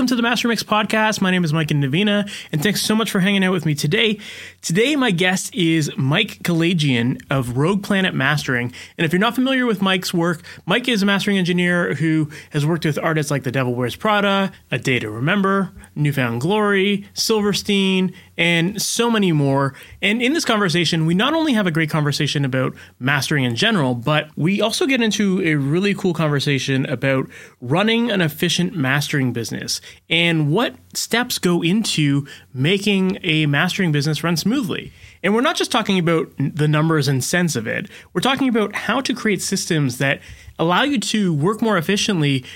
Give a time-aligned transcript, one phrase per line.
[0.00, 1.20] Welcome to the Master Mix podcast.
[1.20, 4.18] My name is Mike Indovina, and thanks so much for hanging out with me today.
[4.62, 8.72] Today, my guest is Mike Kalajian of Rogue Planet Mastering.
[8.96, 12.64] And if you're not familiar with Mike's work, Mike is a mastering engineer who has
[12.64, 17.06] worked with artists like The Devil Wears Prada, A Day to Remember, New Found Glory,
[17.12, 19.74] Silverstein, and so many more.
[20.00, 23.94] And in this conversation, we not only have a great conversation about mastering in general,
[23.94, 27.28] but we also get into a really cool conversation about
[27.60, 34.38] running an efficient mastering business and what steps go into making a mastering business run
[34.38, 34.90] smoothly.
[35.22, 38.74] And we're not just talking about the numbers and sense of it, we're talking about
[38.74, 40.22] how to create systems that
[40.58, 42.46] allow you to work more efficiently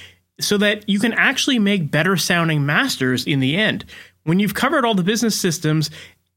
[0.40, 3.84] so that you can actually make better sounding masters in the end.
[4.24, 5.90] When you've covered all the business systems,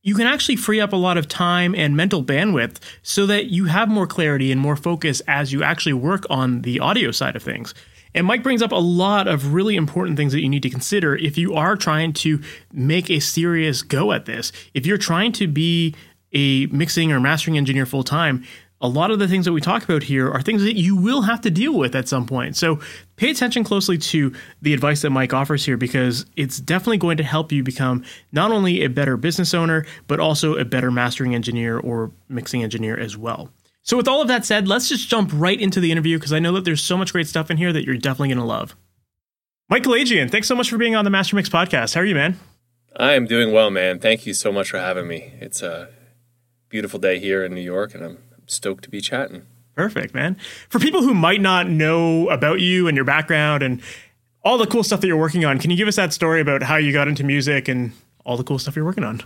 [0.03, 3.65] you can actually free up a lot of time and mental bandwidth so that you
[3.65, 7.43] have more clarity and more focus as you actually work on the audio side of
[7.43, 7.73] things.
[8.13, 11.15] And Mike brings up a lot of really important things that you need to consider
[11.15, 12.41] if you are trying to
[12.73, 14.51] make a serious go at this.
[14.73, 15.95] If you're trying to be
[16.33, 18.43] a mixing or mastering engineer full time,
[18.79, 21.23] a lot of the things that we talk about here are things that you will
[21.23, 22.55] have to deal with at some point.
[22.55, 22.79] So
[23.15, 27.23] pay attention closely to the advice that Mike offers here because it's definitely going to
[27.23, 31.79] help you become not only a better business owner, but also a better mastering engineer
[31.79, 33.49] or mixing engineer as well.
[33.81, 36.39] So, with all of that said, let's just jump right into the interview because I
[36.39, 38.75] know that there's so much great stuff in here that you're definitely going to love.
[39.69, 41.95] Mike Kalajian, thanks so much for being on the Master Mix podcast.
[41.95, 42.37] How are you, man?
[42.97, 43.99] I am doing well, man.
[43.99, 45.33] Thank you so much for having me.
[45.39, 45.89] It's a
[46.67, 48.17] beautiful day here in New York, and I'm
[48.47, 49.43] stoked to be chatting.
[49.75, 50.37] Perfect, man.
[50.69, 53.81] For people who might not know about you and your background and
[54.43, 56.63] all the cool stuff that you're working on, can you give us that story about
[56.63, 57.91] how you got into music and
[58.25, 59.21] all the cool stuff you're working on?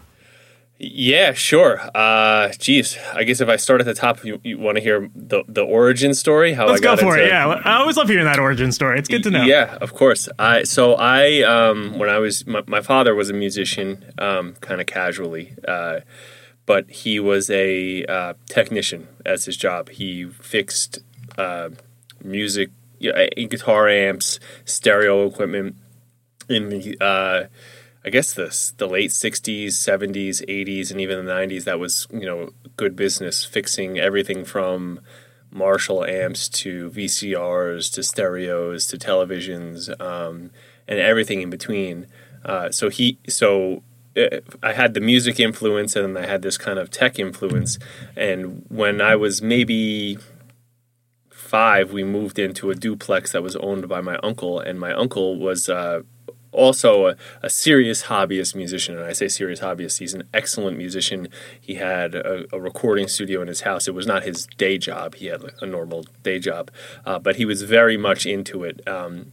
[0.84, 1.79] Yeah, sure.
[1.94, 5.12] Uh, geez, I guess if I start at the top, you, you want to hear
[5.16, 6.53] the the origin story?
[6.53, 7.29] How Let's I got go for into, it.
[7.29, 8.97] Yeah, I always love hearing that origin story.
[8.97, 9.44] It's good to know.
[9.44, 10.28] Yeah, of course.
[10.40, 14.81] I so I um, when I was my, my father was a musician, um, kind
[14.81, 15.53] of casually.
[15.68, 16.00] Uh,
[16.71, 19.89] but he was a uh, technician as his job.
[19.89, 20.99] He fixed
[21.37, 21.71] uh,
[22.23, 22.69] music,
[23.05, 25.75] uh, guitar amps, stereo equipment
[26.47, 27.47] in the, uh,
[28.05, 31.65] I guess this the late '60s, '70s, '80s, and even the '90s.
[31.65, 35.01] That was you know good business, fixing everything from
[35.51, 40.51] Marshall amps to VCRs to stereos to televisions um,
[40.88, 42.07] and everything in between.
[42.45, 43.83] Uh, so he so
[44.16, 47.79] I had the music influence and I had this kind of tech influence.
[48.16, 50.17] And when I was maybe
[51.51, 55.38] five, we moved into a duplex that was owned by my uncle, and my uncle
[55.38, 55.69] was.
[55.69, 56.01] Uh,
[56.53, 58.97] also a, a, serious hobbyist musician.
[58.97, 61.29] And i say serious hobbyist he's an excellent musician.
[61.61, 63.88] He had a, a, recording studio in his house.
[63.88, 65.16] It was not his day job.
[65.16, 66.69] He had a normal day job.
[67.05, 68.85] Uh, but he was very much into it.
[68.85, 69.31] Um,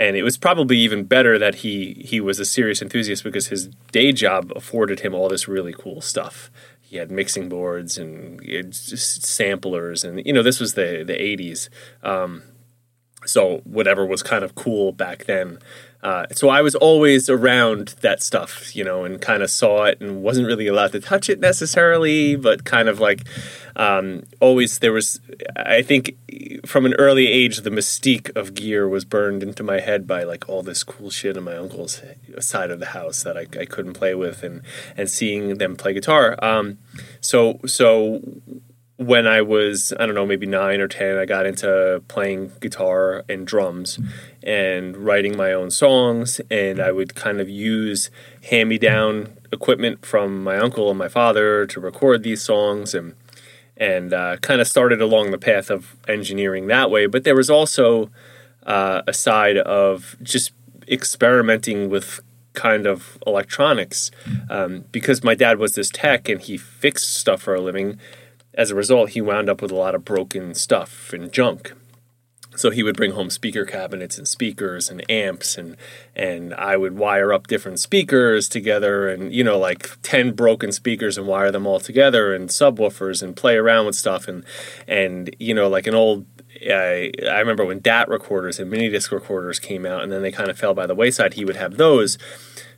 [0.00, 3.66] and it was probably even better that he he was a serious enthusiast because his
[3.92, 6.50] day job afforded him all this really cool stuff.
[6.80, 8.40] He had mixing boards and
[8.74, 11.68] samplers, and you know this was the the '80s,
[12.02, 12.42] um,
[13.26, 15.58] so whatever was kind of cool back then.
[16.02, 20.00] Uh, so I was always around that stuff, you know, and kind of saw it
[20.00, 23.24] and wasn't really allowed to touch it necessarily, but kind of like
[23.76, 25.20] um, always there was,
[25.56, 26.16] I think
[26.64, 30.48] from an early age, the mystique of gear was burned into my head by like
[30.48, 32.00] all this cool shit in my uncle's
[32.38, 34.62] side of the house that I, I couldn't play with and,
[34.96, 36.36] and seeing them play guitar.
[36.42, 36.78] Um,
[37.20, 38.22] so, so
[39.00, 43.24] when I was, I don't know, maybe nine or 10, I got into playing guitar
[43.30, 43.98] and drums
[44.42, 46.38] and writing my own songs.
[46.50, 48.10] And I would kind of use
[48.50, 53.14] hand me down equipment from my uncle and my father to record these songs and,
[53.74, 57.06] and uh, kind of started along the path of engineering that way.
[57.06, 58.10] But there was also
[58.64, 60.52] uh, a side of just
[60.86, 62.20] experimenting with
[62.52, 64.10] kind of electronics
[64.50, 67.98] um, because my dad was this tech and he fixed stuff for a living
[68.54, 71.72] as a result, he wound up with a lot of broken stuff and junk.
[72.56, 75.76] So he would bring home speaker cabinets and speakers and amps and
[76.16, 81.16] and I would wire up different speakers together and you know like 10 broken speakers
[81.16, 84.44] and wire them all together and subwoofers and play around with stuff and
[84.88, 86.26] and you know like an old
[86.68, 90.32] I, I remember when DAT recorders and mini disc recorders came out and then they
[90.32, 92.18] kind of fell by the wayside he would have those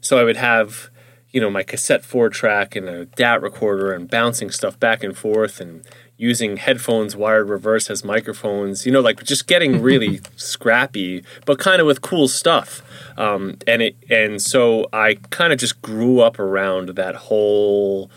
[0.03, 0.91] so I would have
[1.33, 5.17] you know my cassette four track and a DAT recorder and bouncing stuff back and
[5.17, 5.85] forth and
[6.23, 8.87] using headphones wired reverse as microphones.
[8.87, 12.83] You know, like just getting really scrappy, but kind of with cool stuff.
[13.19, 18.11] Um, and it and so I kind of just grew up around that whole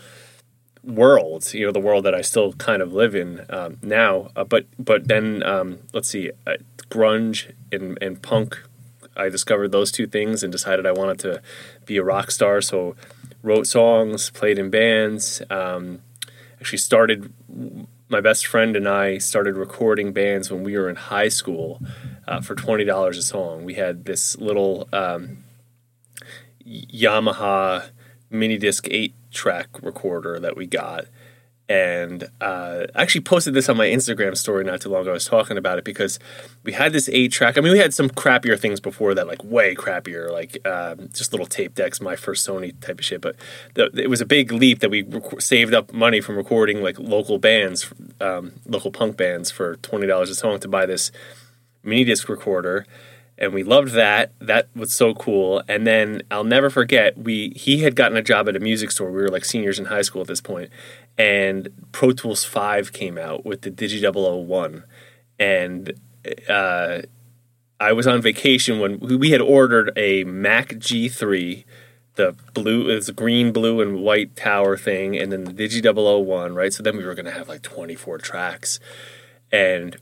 [0.84, 4.30] world, you know, the world that I still kind of live in um, now.
[4.36, 6.54] Uh, but but then um, let's see, uh,
[6.88, 8.62] grunge and, and punk.
[9.16, 11.42] I discovered those two things and decided I wanted to
[11.84, 12.60] be a rock star.
[12.60, 12.96] So
[13.42, 15.42] wrote songs, played in bands.
[15.50, 16.02] Um,
[16.60, 17.32] actually started.
[18.08, 21.80] My best friend and I started recording bands when we were in high school
[22.28, 23.64] uh, for twenty dollars a song.
[23.64, 25.44] We had this little um,
[26.64, 27.90] Yamaha
[28.30, 31.06] mini disc eight track recorder that we got.
[31.68, 35.10] And uh, I actually posted this on my Instagram story not too long ago.
[35.10, 36.20] I was talking about it because
[36.62, 37.58] we had this eight track.
[37.58, 41.32] I mean, we had some crappier things before that, like way crappier, like um, just
[41.32, 43.20] little tape decks, my first Sony type of shit.
[43.20, 43.34] But
[43.74, 47.38] it was a big leap that we rec- saved up money from recording like local
[47.38, 51.10] bands, um, local punk bands for twenty dollars a song to buy this
[51.82, 52.86] mini disc recorder
[53.38, 54.32] and we loved that.
[54.40, 55.62] That was so cool.
[55.68, 59.10] And then I'll never forget we he had gotten a job at a music store.
[59.10, 60.70] We were like seniors in high school at this point,
[61.18, 64.84] and Pro Tools Five came out with the Digi 001,
[65.38, 65.92] and
[66.48, 67.02] uh,
[67.78, 71.64] I was on vacation when we had ordered a Mac G3.
[72.14, 76.72] The blue is green, blue, and white tower thing, and then the Digi 001, right?
[76.72, 78.80] So then we were going to have like 24 tracks.
[79.52, 79.98] And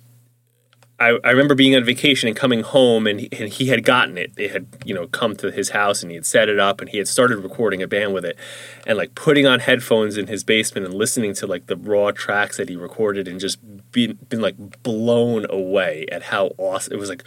[1.01, 4.17] I, I remember being on vacation and coming home, and he, and he had gotten
[4.17, 4.33] it.
[4.37, 6.89] It had, you know, come to his house, and he had set it up, and
[6.89, 8.39] he had started recording a band with it,
[8.87, 12.59] and like putting on headphones in his basement and listening to like the raw tracks
[12.59, 13.59] that he recorded, and just
[13.91, 17.09] been been like blown away at how awesome it was.
[17.09, 17.25] Like,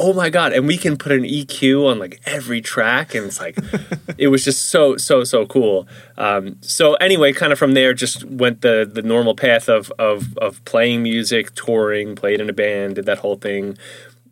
[0.00, 0.52] oh my god.
[0.54, 3.14] And we can put an eq on like every track.
[3.14, 3.56] And it's like
[4.18, 5.86] it was just so so so cool.
[6.16, 10.36] Um, so anyway kind of from there just went the the normal path of of
[10.38, 13.76] of playing music touring played in a band did that whole thing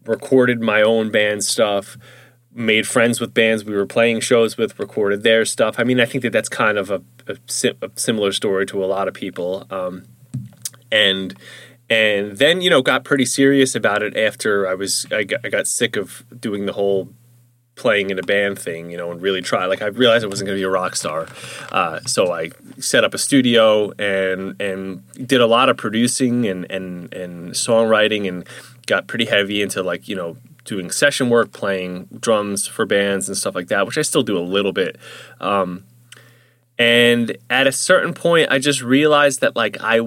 [0.06, 1.98] recorded my own band stuff
[2.54, 5.76] made friends with bands we were playing shows with recorded their stuff.
[5.78, 7.36] I mean i think that that's kind of a, a,
[7.82, 9.66] a similar story to a lot of people.
[9.70, 10.04] Um,
[10.90, 11.36] and
[11.90, 15.48] and then you know got pretty serious about it after I was I got, I
[15.48, 17.08] got sick of doing the whole
[17.78, 19.64] playing in a band thing, you know, and really try.
[19.66, 21.28] Like I realized I wasn't going to be a rock star,
[21.70, 26.70] uh, so I set up a studio and and did a lot of producing and
[26.70, 28.46] and and songwriting and
[28.86, 33.38] got pretty heavy into like you know doing session work, playing drums for bands and
[33.38, 34.96] stuff like that, which I still do a little bit.
[35.40, 35.84] Um,
[36.78, 40.00] and at a certain point i just realized that like i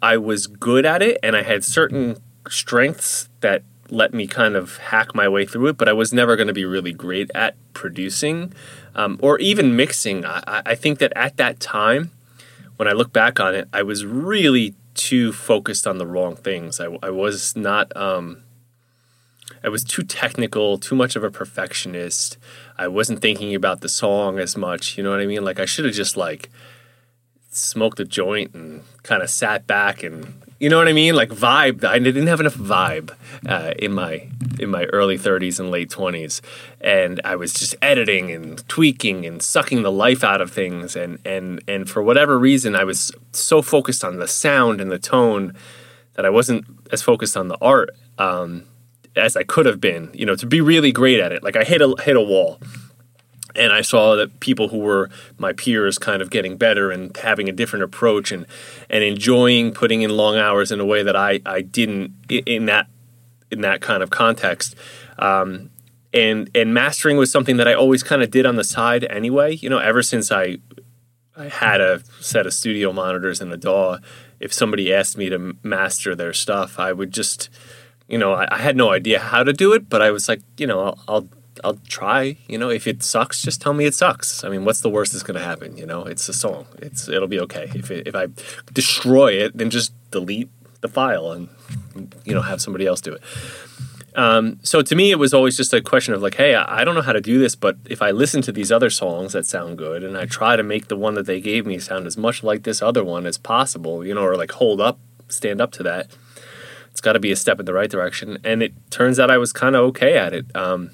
[0.00, 2.16] i was good at it and i had certain
[2.48, 6.36] strengths that let me kind of hack my way through it but i was never
[6.36, 8.52] going to be really great at producing
[8.96, 10.24] um, or even mixing.
[10.24, 12.10] I, I think that at that time
[12.76, 16.80] when i look back on it i was really too focused on the wrong things.
[16.80, 18.43] I, I was not um,
[19.64, 22.36] I was too technical, too much of a perfectionist.
[22.76, 24.98] I wasn't thinking about the song as much.
[24.98, 25.42] You know what I mean?
[25.42, 26.50] Like I should have just like
[27.50, 31.14] smoked a joint and kind of sat back and you know what I mean?
[31.14, 31.84] Like vibe.
[31.84, 33.14] I didn't have enough vibe
[33.46, 34.28] uh, in my
[34.60, 36.40] in my early 30s and late 20s,
[36.80, 40.94] and I was just editing and tweaking and sucking the life out of things.
[40.94, 44.98] And and and for whatever reason, I was so focused on the sound and the
[44.98, 45.54] tone
[46.14, 47.90] that I wasn't as focused on the art.
[48.16, 48.64] Um,
[49.16, 51.42] as I could have been, you know, to be really great at it.
[51.42, 52.60] Like I hit a hit a wall.
[53.56, 57.48] And I saw that people who were my peers kind of getting better and having
[57.48, 58.46] a different approach and
[58.90, 62.88] and enjoying putting in long hours in a way that I, I didn't in that
[63.52, 64.74] in that kind of context.
[65.18, 65.70] Um,
[66.12, 69.54] and and mastering was something that I always kind of did on the side anyway.
[69.54, 70.58] You know, ever since I
[71.36, 73.98] I had a set of studio monitors and a DAW,
[74.40, 77.50] if somebody asked me to master their stuff, I would just
[78.08, 80.42] you know, I, I, had no idea how to do it, but I was like,
[80.58, 81.28] you know, I'll, I'll,
[81.62, 82.36] I'll try.
[82.48, 84.44] You know, if it sucks, just tell me it sucks.
[84.44, 85.76] I mean, what's the worst that's going to happen?
[85.76, 86.66] You know, it's a song.
[86.78, 87.70] It's it'll be okay.
[87.74, 88.28] If it, if I
[88.72, 91.48] destroy it, then just delete the file and
[92.24, 93.22] you know have somebody else do it.
[94.16, 96.94] Um, so to me, it was always just a question of like, hey, I don't
[96.94, 99.76] know how to do this, but if I listen to these other songs that sound
[99.76, 102.44] good and I try to make the one that they gave me sound as much
[102.44, 105.82] like this other one as possible, you know, or like hold up, stand up to
[105.82, 106.10] that
[106.94, 108.38] it's got to be a step in the right direction.
[108.44, 110.46] And it turns out I was kind of okay at it.
[110.54, 110.92] Um,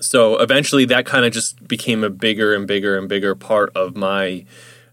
[0.00, 3.96] so eventually, that kind of just became a bigger and bigger and bigger part of
[3.96, 4.44] my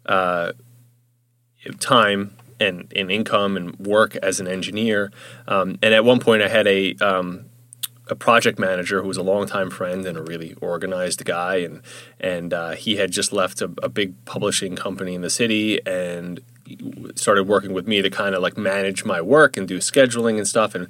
[0.08, 0.54] uh,
[1.80, 5.12] time and, and income and work as an engineer.
[5.48, 7.46] Um, and at one point, I had a um,
[8.12, 11.82] a project manager who was a longtime friend and a really organized guy, and
[12.20, 16.42] and uh, he had just left a, a, big publishing company in the city and
[17.16, 20.48] started working with me to kind of like manage my work and do scheduling and
[20.48, 20.76] stuff.
[20.76, 20.88] And,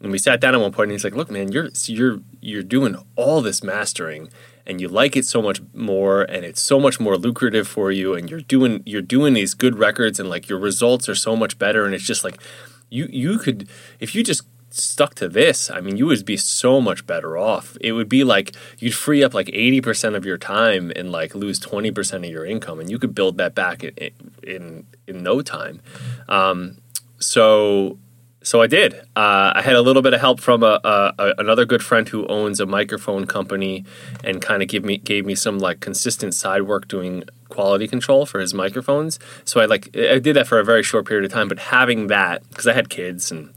[0.00, 2.62] and we sat down at one point, and he's like, "Look, man, you're you're you're
[2.64, 4.30] doing all this mastering."
[4.64, 8.14] and you like it so much more and it's so much more lucrative for you
[8.14, 11.58] and you're doing you're doing these good records and like your results are so much
[11.58, 12.40] better and it's just like
[12.88, 14.42] you you could if you just
[14.74, 17.76] stuck to this, I mean, you would be so much better off.
[17.80, 21.60] It would be like you'd free up like 80% of your time and like lose
[21.60, 24.10] 20% of your income, and you could build that back in
[24.42, 25.80] in, in no time.
[26.28, 26.78] Um,
[27.18, 27.98] so
[28.42, 28.94] so I did.
[29.16, 32.26] Uh, I had a little bit of help from a, a, another good friend who
[32.26, 33.84] owns a microphone company,
[34.24, 38.26] and kind of give me gave me some like consistent side work doing quality control
[38.26, 39.18] for his microphones.
[39.44, 41.48] So I like I did that for a very short period of time.
[41.48, 43.52] But having that because I had kids and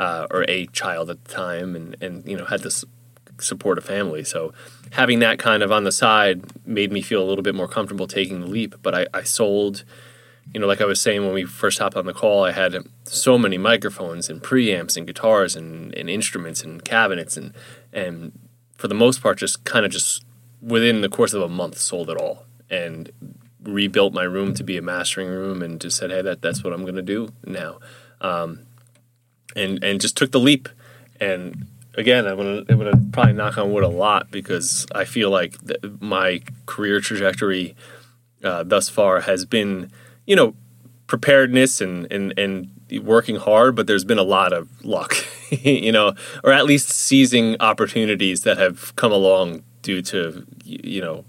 [0.00, 2.62] uh, or a child at the time, and and you know had
[3.38, 4.52] support a family, so
[4.90, 8.06] having that kind of on the side made me feel a little bit more comfortable
[8.06, 8.74] taking the leap.
[8.82, 9.84] But I, I sold
[10.52, 12.76] you know, like I was saying when we first hopped on the call, I had
[13.04, 17.52] so many microphones and preamps and guitars and, and instruments and cabinets and
[17.92, 18.32] and
[18.76, 20.24] for the most part, just kind of just
[20.62, 23.10] within the course of a month, sold it all and
[23.62, 26.72] rebuilt my room to be a mastering room and just said, hey, that that's what
[26.72, 27.78] I'm going to do now,
[28.22, 28.60] um,
[29.56, 30.68] and and just took the leap.
[31.20, 35.30] And again, I'm gonna I'm gonna probably knock on wood a lot because I feel
[35.30, 35.56] like
[36.00, 37.76] my career trajectory
[38.42, 39.90] uh, thus far has been
[40.30, 40.54] you know,
[41.08, 42.70] preparedness and, and, and
[43.02, 45.16] working hard, but there's been a lot of luck,
[45.50, 46.14] you know,
[46.44, 51.24] or at least seizing opportunities that have come along due to, you know,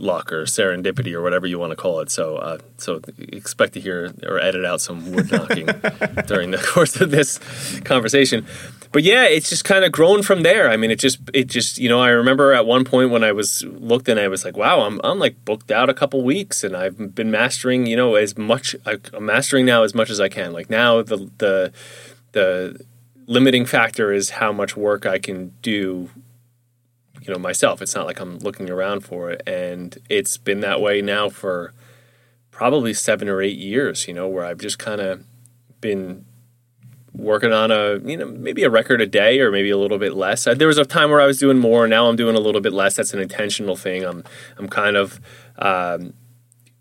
[0.00, 2.10] luck or serendipity or whatever you want to call it.
[2.10, 5.66] So, uh, so expect to hear or edit out some wood knocking
[6.26, 7.38] during the course of this
[7.80, 8.46] conversation
[8.92, 10.70] but yeah, it's just kind of grown from there.
[10.70, 13.32] I mean, it just it just you know I remember at one point when I
[13.32, 16.64] was looked and I was like, wow, I'm I'm like booked out a couple weeks
[16.64, 20.28] and I've been mastering you know as much I'm mastering now as much as I
[20.28, 20.52] can.
[20.52, 21.72] Like now the the
[22.32, 22.84] the
[23.26, 26.08] limiting factor is how much work I can do
[27.22, 27.82] you know myself.
[27.82, 31.72] It's not like I'm looking around for it, and it's been that way now for
[32.50, 34.08] probably seven or eight years.
[34.08, 35.24] You know, where I've just kind of
[35.80, 36.24] been
[37.18, 40.14] working on a you know maybe a record a day or maybe a little bit
[40.14, 40.46] less.
[40.46, 41.86] Uh, there was a time where I was doing more.
[41.88, 42.96] Now I'm doing a little bit less.
[42.96, 44.04] That's an intentional thing.
[44.04, 44.24] I'm
[44.56, 45.20] I'm kind of
[45.58, 46.14] um,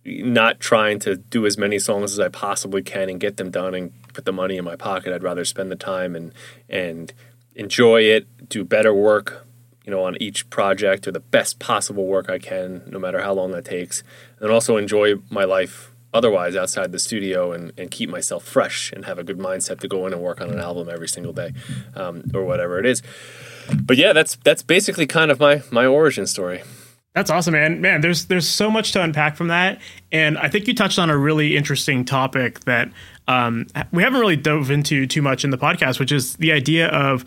[0.06, 3.74] not trying to do as many songs as I possibly can and get them done
[3.74, 5.14] and put the money in my pocket.
[5.14, 6.34] I'd rather spend the time and
[6.70, 7.12] and
[7.56, 9.47] enjoy it, do better work,
[9.88, 13.34] you know, on each project or the best possible work I can, no matter how
[13.34, 14.04] long that takes,
[14.42, 19.06] and also enjoy my life otherwise outside the studio and, and keep myself fresh and
[19.06, 21.54] have a good mindset to go in and work on an album every single day
[21.96, 23.02] um, or whatever it is.
[23.82, 26.64] But yeah that's that's basically kind of my my origin story.
[27.14, 27.82] That's awesome man.
[27.82, 29.80] Man there's there's so much to unpack from that.
[30.12, 32.90] And i think you touched on a really interesting topic that
[33.28, 36.88] um, we haven't really dove into too much in the podcast which is the idea
[36.88, 37.26] of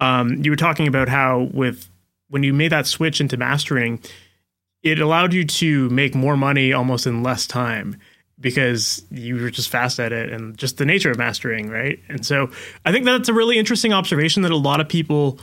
[0.00, 1.88] um, you were talking about how with
[2.28, 4.00] when you made that switch into mastering
[4.82, 7.96] it allowed you to make more money almost in less time
[8.40, 11.98] because you were just fast at it and just the nature of mastering, right?
[12.08, 12.50] And so
[12.86, 15.40] I think that's a really interesting observation that a lot of people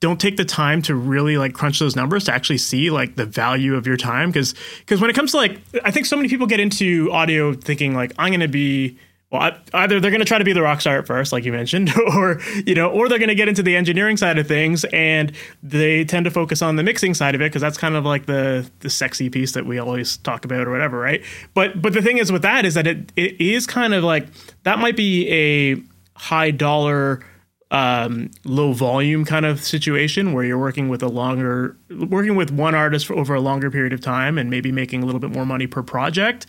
[0.00, 3.26] don't take the time to really like crunch those numbers to actually see like the
[3.26, 6.28] value of your time because because when it comes to like I think so many
[6.28, 8.96] people get into audio thinking like I'm going to be
[9.30, 11.52] well, either they're going to try to be the rock star at first, like you
[11.52, 14.84] mentioned, or you know, or they're going to get into the engineering side of things,
[14.86, 15.32] and
[15.62, 18.24] they tend to focus on the mixing side of it because that's kind of like
[18.24, 21.22] the the sexy piece that we always talk about or whatever, right?
[21.52, 24.28] But but the thing is with that is that it it is kind of like
[24.62, 25.82] that might be a
[26.18, 27.22] high dollar
[27.70, 32.74] um, low volume kind of situation where you're working with a longer working with one
[32.74, 35.44] artist for over a longer period of time and maybe making a little bit more
[35.44, 36.46] money per project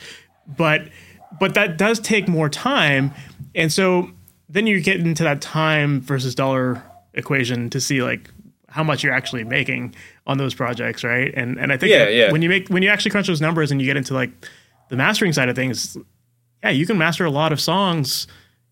[0.47, 0.87] but
[1.39, 3.13] but that does take more time,
[3.55, 4.09] and so
[4.47, 6.83] then you get into that time versus dollar
[7.13, 8.29] equation to see like
[8.67, 9.95] how much you're actually making
[10.27, 11.33] on those projects, right?
[11.35, 12.31] And and I think yeah, yeah.
[12.31, 14.31] when you make when you actually crunch those numbers and you get into like
[14.89, 15.97] the mastering side of things,
[16.63, 18.27] yeah, you can master a lot of songs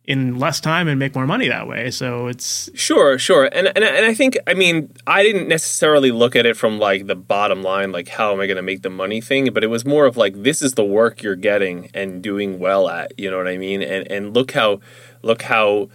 [0.08, 1.92] in less time and make more money that way.
[1.92, 6.36] So it's sure, sure, and and and I think I mean I didn't necessarily look
[6.36, 8.90] at it from like the bottom line, like how am I going to make the
[8.90, 12.24] money thing, but it was more of like this is the work you're getting and
[12.24, 13.12] doing well at.
[13.20, 13.82] You know what I mean?
[13.84, 14.80] And and look how
[15.24, 15.90] look how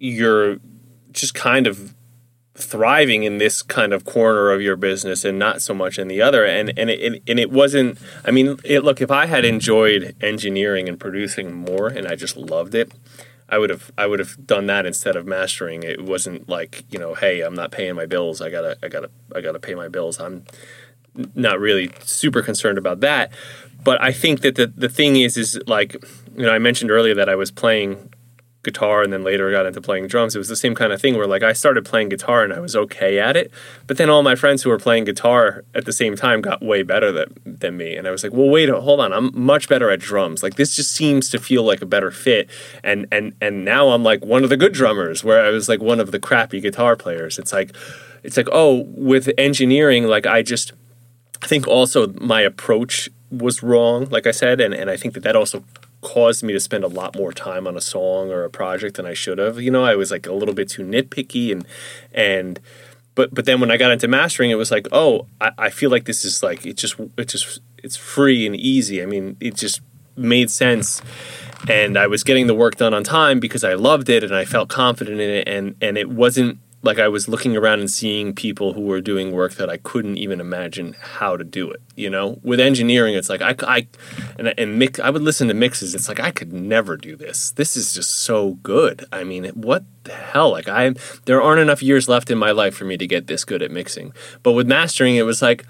[0.00, 0.58] you're
[1.12, 1.94] just kind of
[2.56, 6.22] thriving in this kind of corner of your business and not so much in the
[6.22, 10.14] other and and it, and it wasn't i mean it, look if i had enjoyed
[10.20, 12.92] engineering and producing more and i just loved it
[13.48, 15.82] I would have I would have done that instead of mastering.
[15.82, 18.40] It wasn't like you know, hey, I'm not paying my bills.
[18.40, 20.18] I gotta I gotta I gotta pay my bills.
[20.18, 20.44] I'm
[21.34, 23.32] not really super concerned about that.
[23.82, 25.92] But I think that the the thing is is like
[26.34, 28.13] you know I mentioned earlier that I was playing
[28.64, 30.34] guitar and then later got into playing drums.
[30.34, 32.60] It was the same kind of thing where like I started playing guitar and I
[32.60, 33.50] was okay at it,
[33.86, 36.82] but then all my friends who were playing guitar at the same time got way
[36.82, 37.96] better than, than me.
[37.96, 40.42] And I was like, well, wait, hold on, I'm much better at drums.
[40.42, 42.48] Like this just seems to feel like a better fit.
[42.82, 45.80] And and and now I'm like one of the good drummers, where I was like
[45.80, 47.38] one of the crappy guitar players.
[47.38, 47.74] It's like
[48.22, 50.72] it's like oh, with engineering, like I just
[51.42, 55.22] I think also my approach was wrong, like I said, and, and I think that
[55.24, 55.64] that also
[56.04, 59.06] caused me to spend a lot more time on a song or a project than
[59.06, 59.60] I should have.
[59.60, 61.66] You know, I was like a little bit too nitpicky and
[62.12, 62.60] and
[63.16, 65.90] but but then when I got into mastering, it was like, oh, I, I feel
[65.90, 69.02] like this is like it just it just it's free and easy.
[69.02, 69.80] I mean, it just
[70.16, 71.02] made sense
[71.68, 74.44] and I was getting the work done on time because I loved it and I
[74.44, 78.34] felt confident in it and and it wasn't like I was looking around and seeing
[78.34, 81.80] people who were doing work that I couldn't even imagine how to do it.
[81.96, 83.86] You know, with engineering, it's like I, I
[84.38, 85.00] and, and mix.
[85.00, 85.94] I would listen to mixes.
[85.94, 87.52] It's like I could never do this.
[87.52, 89.04] This is just so good.
[89.12, 90.50] I mean, what the hell?
[90.50, 93.44] Like I, there aren't enough years left in my life for me to get this
[93.44, 94.12] good at mixing.
[94.42, 95.64] But with mastering, it was like.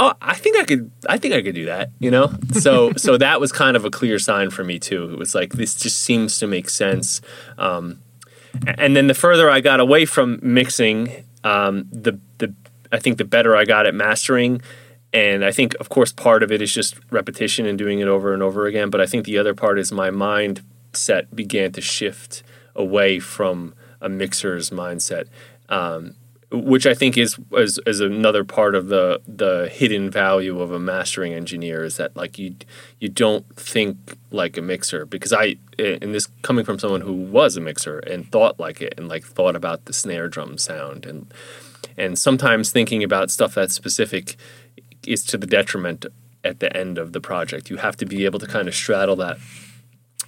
[0.00, 0.92] Oh, I think I could.
[1.08, 1.90] I think I could do that.
[1.98, 5.10] You know, so so that was kind of a clear sign for me too.
[5.10, 7.20] It was like this just seems to make sense.
[7.58, 7.98] Um,
[8.66, 12.54] and then the further I got away from mixing, um, the the
[12.92, 14.60] I think the better I got at mastering.
[15.12, 18.34] And I think, of course, part of it is just repetition and doing it over
[18.34, 18.90] and over again.
[18.90, 22.42] But I think the other part is my mindset began to shift
[22.74, 25.28] away from a mixer's mindset.
[25.70, 26.14] Um,
[26.50, 30.78] which I think is, is is another part of the the hidden value of a
[30.78, 32.54] mastering engineer is that like you
[33.00, 37.56] you don't think like a mixer because I and this coming from someone who was
[37.56, 41.32] a mixer and thought like it and like thought about the snare drum sound and
[41.98, 44.36] and sometimes thinking about stuff that's specific
[45.06, 46.06] is to the detriment
[46.44, 47.70] at the end of the project.
[47.70, 49.38] You have to be able to kind of straddle that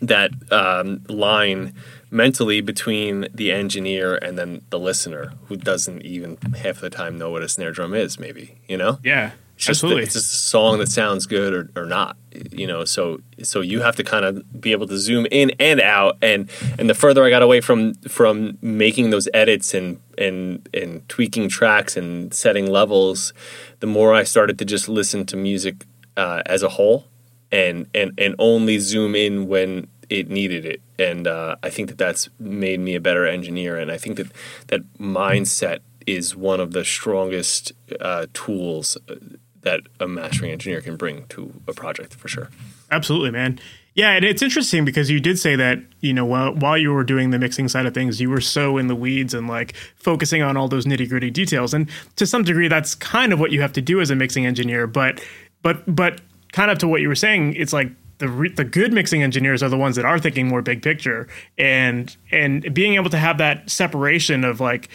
[0.03, 1.75] that um, line
[2.11, 7.31] mentally between the engineer and then the listener who doesn't even half the time know
[7.31, 8.99] what a snare drum is maybe you know?
[9.03, 10.05] Yeah it's just, absolutely.
[10.05, 12.17] it's just a song that sounds good or, or not
[12.53, 12.85] you know?
[12.85, 16.51] So so you have to kind of be able to zoom in and out and
[16.79, 21.49] and the further i got away from from making those edits and and and tweaking
[21.49, 23.33] tracks and setting levels
[23.81, 25.85] the more i started to just listen to music
[26.17, 27.07] uh, as a whole
[27.53, 31.99] and and and only zoom in when it needed it, and uh, I think that
[31.99, 33.79] that's made me a better engineer.
[33.79, 34.29] And I think that
[34.69, 39.15] that mindset is one of the strongest uh, tools uh,
[39.63, 42.49] that a mastering engineer can bring to a project for sure.
[42.91, 43.61] Absolutely, man.
[43.95, 47.05] Yeah, and it's interesting because you did say that you know while while you were
[47.05, 50.43] doing the mixing side of things, you were so in the weeds and like focusing
[50.43, 53.61] on all those nitty gritty details, and to some degree, that's kind of what you
[53.61, 54.87] have to do as a mixing engineer.
[54.87, 55.23] But
[55.63, 56.21] but but
[56.53, 59.63] kind of to what you were saying, it's like the re- the good mixing engineers
[59.63, 61.27] are the ones that are thinking more big picture
[61.59, 64.89] and and being able to have that separation of like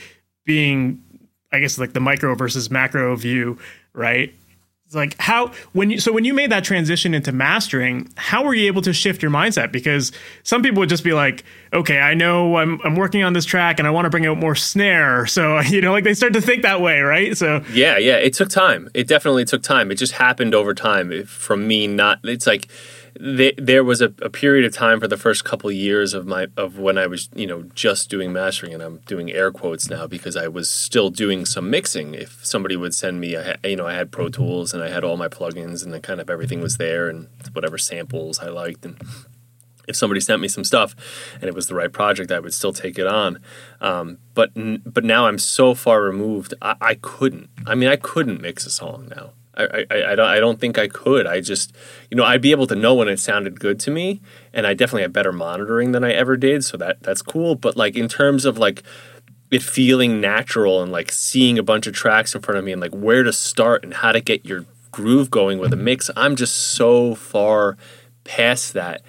[0.46, 1.02] being
[1.52, 3.58] I guess like the micro versus macro view,
[3.94, 4.34] right?
[4.94, 8.68] Like how when you so when you made that transition into mastering, how were you
[8.68, 9.72] able to shift your mindset?
[9.72, 10.12] Because
[10.44, 11.44] some people would just be like,
[11.74, 14.38] okay, I know I'm I'm working on this track and I want to bring out
[14.38, 17.36] more snare, so you know, like they start to think that way, right?
[17.36, 18.90] So yeah, yeah, it took time.
[18.94, 19.92] It definitely took time.
[19.92, 21.26] It just happened over time.
[21.26, 22.68] From me, not it's like
[23.18, 26.78] there was a, a, period of time for the first couple years of my of
[26.78, 30.36] when I was you know just doing mastering, and I'm doing air quotes now because
[30.36, 32.14] I was still doing some mixing.
[32.14, 35.04] If somebody would send me, a, you know, I had Pro Tools and I had
[35.04, 39.02] all my plugins, and kind of everything was there, and whatever samples I liked, and
[39.88, 40.96] if somebody sent me some stuff
[41.36, 43.40] and it was the right project, I would still take it on.
[43.80, 47.50] Um, but but now I'm so far removed, I, I couldn't.
[47.66, 49.32] I mean, I couldn't mix a song now.
[49.58, 51.28] I, I, I, don't, I don't think I could.
[51.28, 51.74] I just,
[52.10, 54.22] you know, I'd be able to know when it sounded good to me,
[54.54, 57.56] and I definitely have better monitoring than I ever did, so that that's cool.
[57.56, 58.84] But like in terms of like
[59.52, 62.82] it feeling natural and like seeing a bunch of tracks in front of me and
[62.82, 66.36] like where to start and how to get your groove going with a mix, I'm
[66.36, 67.78] just so far
[68.24, 69.02] past that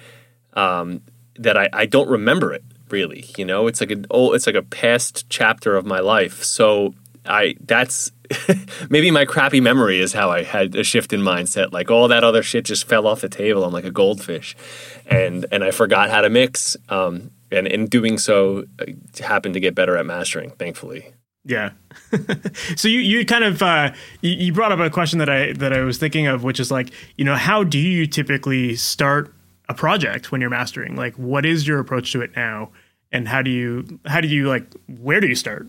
[0.53, 1.01] um,
[1.35, 3.25] that I, I don't remember it really.
[3.37, 6.43] You know, it's like a oh, it's like a past chapter of my life.
[6.43, 6.93] So
[7.27, 8.11] I that's
[8.89, 11.71] maybe my crappy memory is how I had a shift in mindset.
[11.71, 13.63] Like all that other shit just fell off the table.
[13.63, 14.55] I'm like a goldfish,
[15.05, 16.77] and and I forgot how to mix.
[16.89, 20.51] Um, and in doing so, I happened to get better at mastering.
[20.51, 21.13] Thankfully.
[21.45, 21.71] Yeah.
[22.75, 25.73] so you you kind of uh, you, you brought up a question that I that
[25.73, 29.33] I was thinking of, which is like you know how do you typically start
[29.69, 30.95] a project when you're mastering?
[30.95, 32.71] Like what is your approach to it now?
[33.11, 35.67] and how do you how do you like where do you start?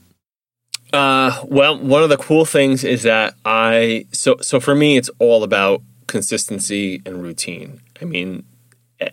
[0.93, 5.11] Uh, well, one of the cool things is that I so so for me it's
[5.19, 7.81] all about consistency and routine.
[8.01, 8.45] I mean,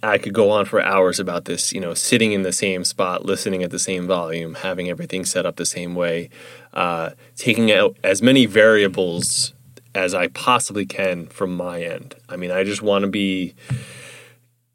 [0.01, 3.25] I could go on for hours about this, you know, sitting in the same spot,
[3.25, 6.29] listening at the same volume, having everything set up the same way,
[6.73, 9.53] uh, taking out as many variables
[9.93, 12.15] as I possibly can from my end.
[12.29, 13.53] I mean, I just want to be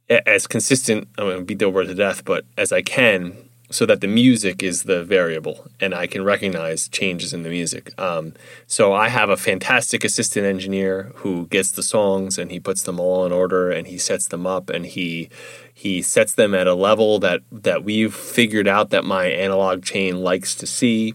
[0.08, 3.36] as consistent, I'm going to beat the word to death, but as I can
[3.70, 7.98] so that the music is the variable and I can recognize changes in the music.
[7.98, 8.35] Um,
[8.66, 12.98] so I have a fantastic assistant engineer who gets the songs and he puts them
[12.98, 15.30] all in order and he sets them up and he
[15.72, 20.20] he sets them at a level that that we've figured out that my analog chain
[20.22, 21.14] likes to see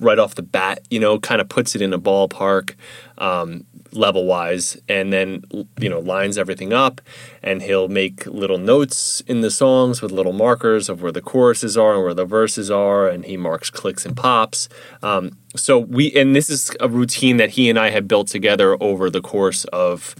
[0.00, 0.80] right off the bat.
[0.90, 2.74] You know, kind of puts it in a ballpark.
[3.18, 5.42] Um, level wise and then
[5.78, 7.00] you know lines everything up
[7.42, 11.76] and he'll make little notes in the songs with little markers of where the choruses
[11.76, 14.68] are and where the verses are and he marks clicks and pops.
[15.02, 18.76] Um, so we and this is a routine that he and i have built together
[18.82, 20.14] over the course of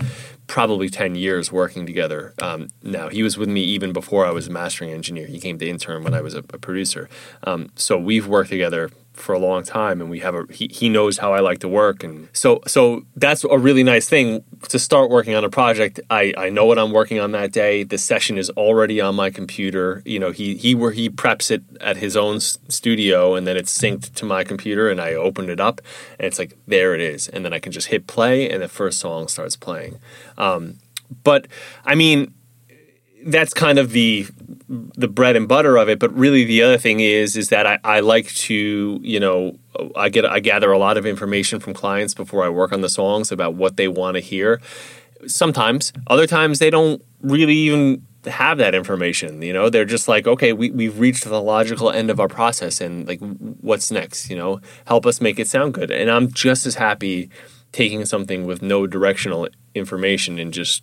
[0.46, 2.32] probably 10 years working together.
[2.40, 5.26] Um, now he was with me even before i was a mastering engineer.
[5.26, 7.08] He came to intern when i was a, a producer.
[7.44, 10.88] Um, so we've worked together for a long time and we have a he, he
[10.88, 14.44] knows how I like to work and so so that's a really nice thing.
[14.68, 17.82] To start working on a project I, I know what I'm working on that day.
[17.82, 20.02] The session is already on my computer.
[20.04, 23.76] You know he he where he preps it at his own studio and then it's
[23.76, 25.80] synced to my computer and I open it up
[26.18, 27.28] and it's like there it is.
[27.28, 29.98] And then I can just hit play and the first song starts playing.
[30.36, 30.78] Um,
[31.22, 31.46] but
[31.84, 32.34] I mean
[33.24, 34.26] that's kind of the
[34.68, 35.98] the bread and butter of it.
[35.98, 39.58] But really, the other thing is is that I, I like to you know
[39.94, 42.88] I get I gather a lot of information from clients before I work on the
[42.88, 44.60] songs about what they want to hear.
[45.26, 49.40] Sometimes, other times they don't really even have that information.
[49.42, 52.80] You know, they're just like, okay, we we've reached the logical end of our process,
[52.80, 54.30] and like, what's next?
[54.30, 55.90] You know, help us make it sound good.
[55.90, 57.30] And I'm just as happy
[57.72, 60.82] taking something with no directional information and just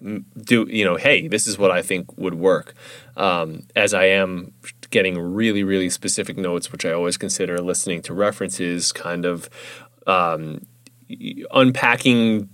[0.00, 2.74] do you know hey this is what i think would work.
[3.16, 4.52] Um, as i am
[4.90, 9.48] getting really really specific notes which i always consider listening to references kind of
[10.06, 10.66] um,
[11.52, 12.48] unpacking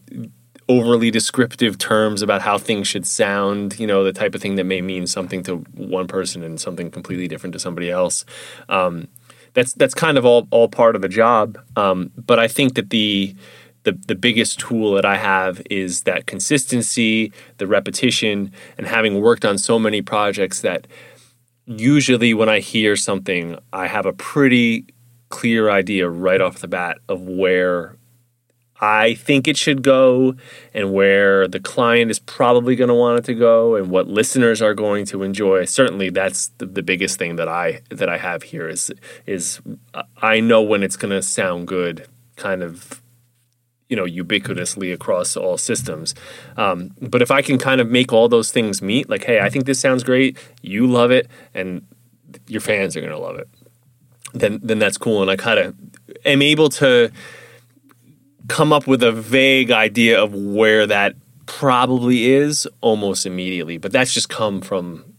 [0.69, 4.65] overly descriptive terms about how things should sound you know the type of thing that
[4.65, 8.25] may mean something to one person and something completely different to somebody else.
[8.69, 9.09] Um,
[9.55, 11.59] that's that's kind of all all part of the job.
[11.77, 13.35] Um, but i think that the
[13.85, 19.45] the, the biggest tool that I have is that consistency, the repetition, and having worked
[19.45, 20.87] on so many projects that
[21.66, 24.87] usually when I hear something, I have a pretty
[25.29, 27.97] clear idea right off the bat of where
[28.81, 30.35] I think it should go
[30.75, 34.61] and where the client is probably going to want it to go and what listeners
[34.61, 35.64] are going to enjoy.
[35.66, 38.92] Certainly that's the, the biggest thing that I that I have here is
[39.25, 39.61] is
[39.95, 43.02] uh, I know when it's going to sound good kind of
[43.93, 46.15] you know ubiquitously across all systems.
[46.57, 49.51] Um, but if I can kind of make all those things meet, like, hey, I
[49.51, 51.87] think this sounds great, you love it, and
[52.49, 53.49] your fans are going to love it,
[54.33, 55.21] then then that's cool.
[55.21, 55.77] And I kind of
[56.25, 57.13] am able to
[58.49, 63.77] come up with a vague idea of where that probably is almost immediately.
[63.77, 65.12] But that's just come from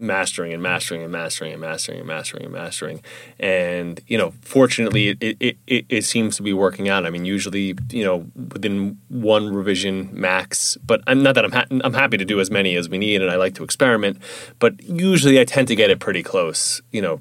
[0.00, 3.02] mastering and mastering and mastering and mastering and mastering and mastering.
[3.38, 7.06] And you know fortunately it, it, it, it, seems to be working out.
[7.06, 11.66] I mean usually you know within one revision max but i'm not that i'm, ha-
[11.70, 14.18] I'm happy to do as many as we need and i like to experiment
[14.58, 17.20] but usually i tend to get it pretty close you know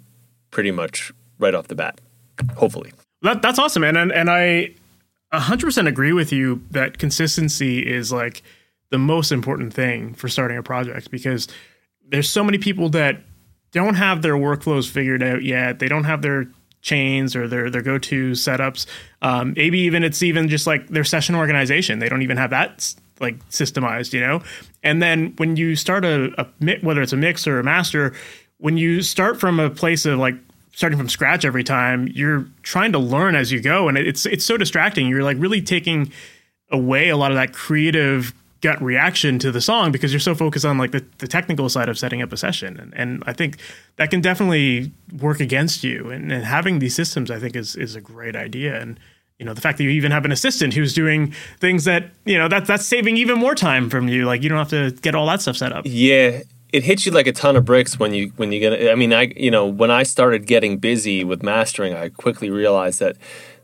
[0.52, 2.00] pretty much right off the bat
[2.56, 2.92] hopefully.
[3.22, 3.98] That, that's awesome man.
[3.98, 4.74] And, and i
[5.34, 8.42] 100% agree with you that consistency is like
[8.90, 11.48] the most important thing for starting a project because
[12.10, 13.22] there's so many people that
[13.72, 15.80] don't have their workflows figured out yet.
[15.80, 16.48] They don't have their
[16.82, 18.86] chains or their their go-to setups.
[19.22, 22.00] Um, maybe even it's even just like their session organization.
[22.00, 24.42] They don't even have that like systemized, you know.
[24.84, 28.14] And then when you start a, a whether it's a mix or a master,
[28.58, 30.36] when you start from a place of like
[30.74, 34.46] starting from scratch every time, you're trying to learn as you go, and it's it's
[34.46, 35.08] so distracting.
[35.08, 36.12] You're like really taking
[36.72, 40.66] away a lot of that creative gut reaction to the song because you're so focused
[40.66, 42.80] on like the, the technical side of setting up a session.
[42.80, 43.58] And, and i think
[43.96, 46.10] that can definitely work against you.
[46.10, 48.80] And, and having these systems i think is is a great idea.
[48.80, 49.00] And
[49.38, 52.38] you know the fact that you even have an assistant who's doing things that you
[52.38, 54.26] know that that's saving even more time from you.
[54.26, 55.86] Like you don't have to get all that stuff set up.
[55.86, 56.42] Yeah.
[56.72, 59.12] It hits you like a ton of bricks when you when you get i mean
[59.12, 63.18] i you know when i started getting busy with mastering i quickly realized that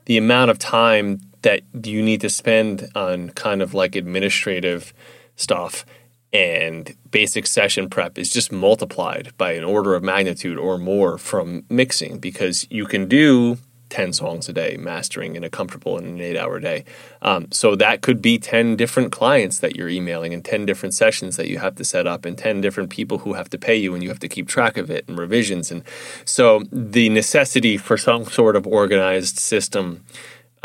[0.05, 4.93] the amount of time that you need to spend on kind of like administrative
[5.35, 5.85] stuff
[6.33, 11.63] and basic session prep is just multiplied by an order of magnitude or more from
[11.69, 13.57] mixing because you can do
[13.89, 16.83] 10 songs a day mastering in a comfortable in an eight hour day.
[17.21, 21.37] Um, so that could be 10 different clients that you're emailing and 10 different sessions
[21.37, 23.93] that you have to set up and 10 different people who have to pay you
[23.93, 25.71] and you have to keep track of it and revisions.
[25.71, 25.83] And
[26.25, 30.03] so the necessity for some sort of organized system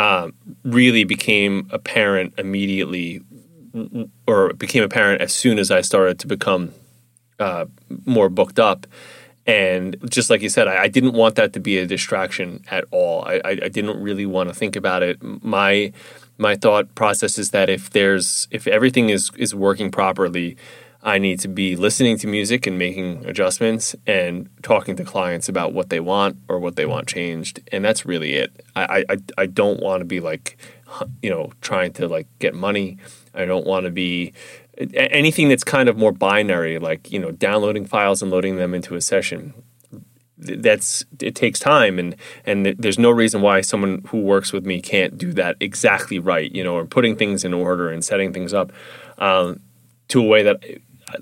[0.01, 0.31] uh,
[0.65, 3.21] really became apparent immediately
[4.27, 6.73] or became apparent as soon as I started to become
[7.39, 7.67] uh,
[8.07, 8.87] more booked up.
[9.47, 12.87] And just like you said, I, I, didn't want that to be a distraction at
[12.91, 13.27] all.
[13.27, 15.23] I, I, I, didn't really want to think about it.
[15.23, 15.93] My
[16.39, 20.57] my thought process is that if there's if everything is is working properly,
[21.03, 25.73] I need to be listening to music and making adjustments and talking to clients about
[25.73, 27.61] what they want or what they want changed.
[27.73, 28.65] And that's really it.
[28.77, 30.59] I I, I don't want to be like
[31.23, 32.99] you know trying to like get money
[33.35, 34.33] I don't want to be
[34.95, 38.95] anything that's kind of more binary, like you know, downloading files and loading them into
[38.95, 39.55] a session.
[40.39, 44.81] That's it takes time, and and there's no reason why someone who works with me
[44.81, 46.51] can't do that exactly right.
[46.51, 48.73] You know, or putting things in order and setting things up
[49.19, 49.61] um,
[50.09, 50.65] to a way that,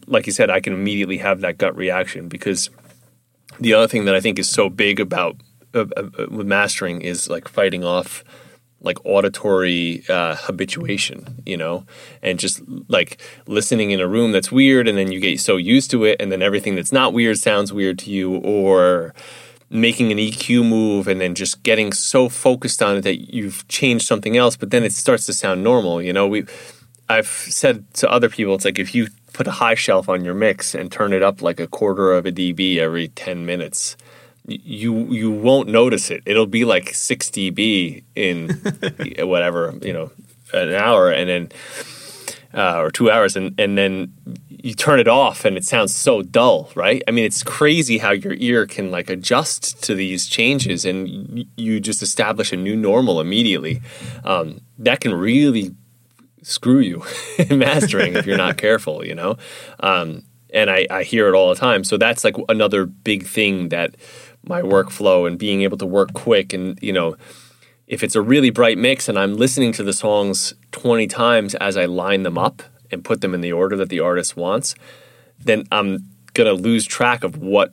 [0.06, 2.28] like you said, I can immediately have that gut reaction.
[2.28, 2.70] Because
[3.60, 5.36] the other thing that I think is so big about
[5.74, 8.24] uh, uh, with mastering is like fighting off
[8.80, 11.84] like auditory uh, habituation, you know,
[12.22, 15.90] and just like listening in a room that's weird, and then you get so used
[15.90, 19.12] to it, and then everything that's not weird sounds weird to you, or
[19.70, 24.06] making an EQ move and then just getting so focused on it that you've changed
[24.06, 26.00] something else, but then it starts to sound normal.
[26.00, 26.44] You know, we
[27.08, 30.34] I've said to other people, it's like if you put a high shelf on your
[30.34, 33.96] mix and turn it up like a quarter of a dB every ten minutes
[34.48, 36.22] you you won't notice it.
[36.26, 38.48] It'll be like 6 dB in
[39.28, 40.10] whatever you know
[40.52, 41.48] an hour, and then
[42.54, 44.12] uh, or two hours, and and then
[44.48, 47.02] you turn it off, and it sounds so dull, right?
[47.06, 51.78] I mean, it's crazy how your ear can like adjust to these changes, and you
[51.78, 53.82] just establish a new normal immediately.
[54.24, 55.74] Um, that can really
[56.42, 57.04] screw you
[57.38, 59.36] in mastering if you're not careful, you know.
[59.80, 61.84] Um, and I, I hear it all the time.
[61.84, 63.96] So that's like another big thing that
[64.44, 67.16] my workflow and being able to work quick and you know
[67.88, 71.76] if it's a really bright mix and I'm listening to the songs 20 times as
[71.76, 74.74] I line them up and put them in the order that the artist wants,
[75.38, 77.72] then I'm going to lose track of what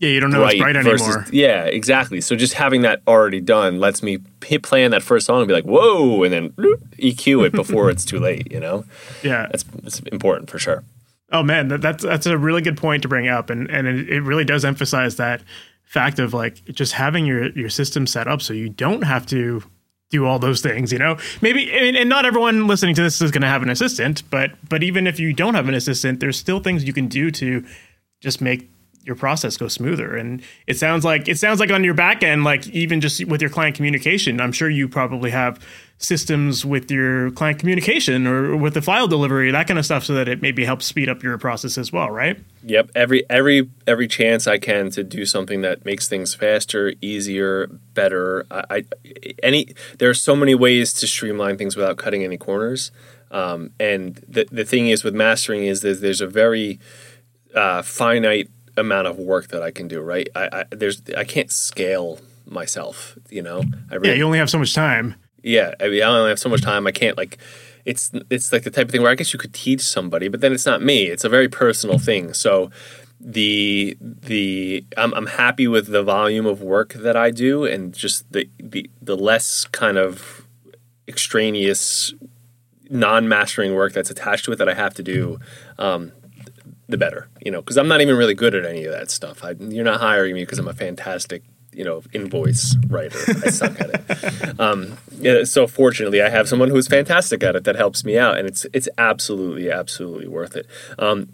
[0.00, 1.26] yeah, you don't know bright it's bright versus, anymore.
[1.30, 2.22] Yeah, exactly.
[2.22, 5.46] So just having that already done lets me hit play on that first song and
[5.46, 6.48] be like, "Whoa!" and then
[6.98, 8.50] EQ it before it's too late.
[8.50, 8.84] You know?
[9.22, 10.84] Yeah, that's, that's important for sure.
[11.30, 14.08] Oh man, that, that's that's a really good point to bring up, and and it,
[14.08, 15.42] it really does emphasize that
[15.84, 19.60] fact of like just having your your system set up so you don't have to
[20.08, 23.32] do all those things you know maybe and, and not everyone listening to this is
[23.32, 26.38] going to have an assistant but but even if you don't have an assistant there's
[26.38, 27.64] still things you can do to
[28.20, 28.70] just make
[29.04, 32.44] your process go smoother and it sounds like it sounds like on your back end
[32.44, 35.58] like even just with your client communication i'm sure you probably have
[36.00, 40.14] systems with your client communication or with the file delivery, that kind of stuff, so
[40.14, 42.40] that it maybe helps speed up your process as well, right?
[42.64, 42.90] Yep.
[42.94, 48.46] Every every every chance I can to do something that makes things faster, easier, better.
[48.50, 48.84] I, I
[49.42, 52.90] any there are so many ways to streamline things without cutting any corners.
[53.30, 56.80] Um, and the the thing is with mastering is that there's a very
[57.54, 60.00] uh, finite amount of work that I can do.
[60.00, 60.28] Right.
[60.34, 63.18] I, I there's I can't scale myself.
[63.30, 63.62] You know.
[63.90, 64.14] I really, yeah.
[64.14, 65.14] You only have so much time.
[65.42, 66.86] Yeah, I mean, I only have so much time.
[66.86, 67.38] I can't like.
[67.84, 70.40] It's it's like the type of thing where I guess you could teach somebody, but
[70.40, 71.04] then it's not me.
[71.04, 72.34] It's a very personal thing.
[72.34, 72.70] So
[73.18, 78.30] the the I'm, I'm happy with the volume of work that I do, and just
[78.32, 80.46] the the the less kind of
[81.08, 82.12] extraneous
[82.90, 85.38] non-mastering work that's attached to it that I have to do.
[85.78, 86.12] Um,
[86.90, 89.44] the better, you know, because I'm not even really good at any of that stuff.
[89.44, 93.18] I, you're not hiring me because I'm a fantastic you know invoice writer.
[93.28, 94.00] I suck at it.
[94.60, 98.36] Um, yeah, so fortunately, I have someone who's fantastic at it that helps me out,
[98.36, 100.66] and it's it's absolutely absolutely worth it.
[100.98, 101.28] Um,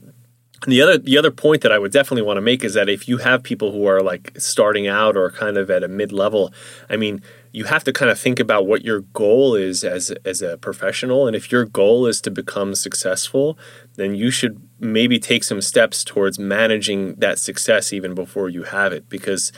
[0.67, 3.09] the other the other point that I would definitely want to make is that if
[3.09, 6.53] you have people who are like starting out or kind of at a mid level,
[6.89, 7.21] I mean,
[7.53, 11.27] you have to kind of think about what your goal is as as a professional,
[11.27, 13.59] and if your goal is to become successful,
[13.97, 18.93] then you should maybe take some steps towards managing that success even before you have
[18.93, 19.53] it, because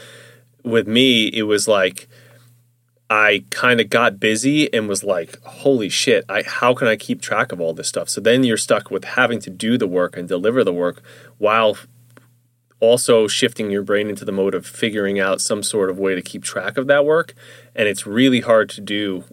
[0.65, 2.09] with me, it was like
[3.11, 7.23] I kind of got busy and was like, holy shit, I how can I keep
[7.23, 8.09] track of all this stuff?
[8.09, 11.03] So then you're stuck with having to do the work and deliver the work
[11.39, 11.79] while
[12.81, 16.23] also shifting your brain into the mode of figuring out some sort of way to
[16.23, 17.35] keep track of that work.
[17.75, 19.25] And it's really hard to do,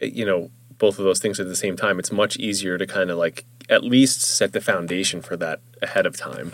[0.00, 1.98] you know, both of those things at the same time.
[1.98, 6.06] It's much easier to kind of like at least set the foundation for that ahead
[6.06, 6.52] of time,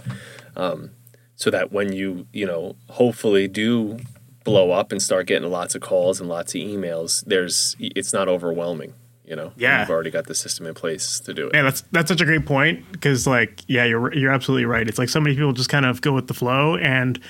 [0.57, 0.91] um,
[1.37, 3.99] so that when you you know hopefully do
[4.45, 8.29] blow up and start getting lots of calls and lots of emails, there's it's not
[8.29, 8.95] overwhelming.
[9.25, 9.81] You know, Yeah.
[9.81, 11.55] you've already got the system in place to do it.
[11.55, 14.89] Yeah, that's that's such a great point because, like, yeah, you're you're absolutely right.
[14.89, 17.21] It's like so many people just kind of go with the flow, and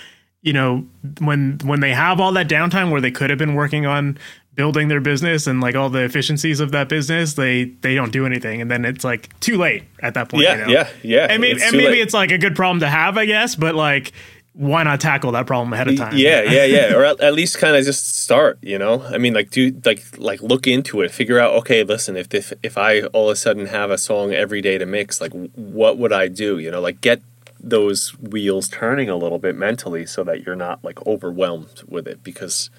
[0.42, 0.86] you know,
[1.20, 4.16] when when they have all that downtime where they could have been working on
[4.58, 8.26] building their business and like all the efficiencies of that business, they they don't do
[8.26, 10.42] anything, and then it's like too late at that point.
[10.42, 10.72] Yeah, you know?
[10.72, 11.26] yeah, yeah.
[11.30, 12.00] I mean, It's and maybe late.
[12.00, 14.10] it's like a good problem to have, I guess, but like,
[14.54, 16.16] why not tackle that problem ahead of time?
[16.16, 16.92] Yeah, yeah, yeah.
[16.92, 18.58] or at, at least kind of just start.
[18.60, 21.12] You know, I mean, like do like like look into it.
[21.12, 21.54] Figure out.
[21.60, 22.16] Okay, listen.
[22.16, 25.20] If if if I all of a sudden have a song every day to mix,
[25.20, 26.58] like what would I do?
[26.58, 27.22] You know, like get
[27.60, 32.24] those wheels turning a little bit mentally, so that you're not like overwhelmed with it.
[32.24, 32.70] Because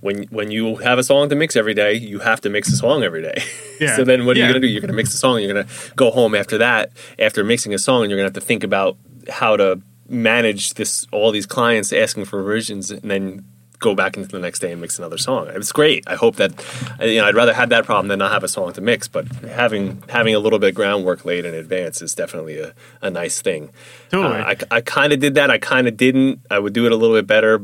[0.00, 2.76] when when you have a song to mix every day, you have to mix a
[2.76, 3.42] song every day.
[3.80, 3.96] Yeah.
[3.96, 4.46] so then what are Yeah.
[4.46, 4.68] you gonna do?
[4.68, 5.40] You're gonna mix the song.
[5.40, 6.92] You're gonna go home after that.
[7.18, 8.96] After mixing a song, and you're gonna have to think about
[9.28, 13.44] how to manage this all these clients asking for revisions, and then
[13.80, 15.48] go back into the next day and mix another song.
[15.48, 16.04] It's great.
[16.06, 16.52] I hope that
[17.00, 19.08] you know I'd rather have that problem than not have a song to mix.
[19.08, 19.26] But
[19.62, 23.42] having having a little bit of groundwork laid in advance is definitely a, a nice
[23.42, 23.70] thing.
[24.10, 24.36] Totally.
[24.40, 25.50] Uh, I, I kind of did that.
[25.50, 26.40] I kind of didn't.
[26.50, 27.60] I would do it a little bit better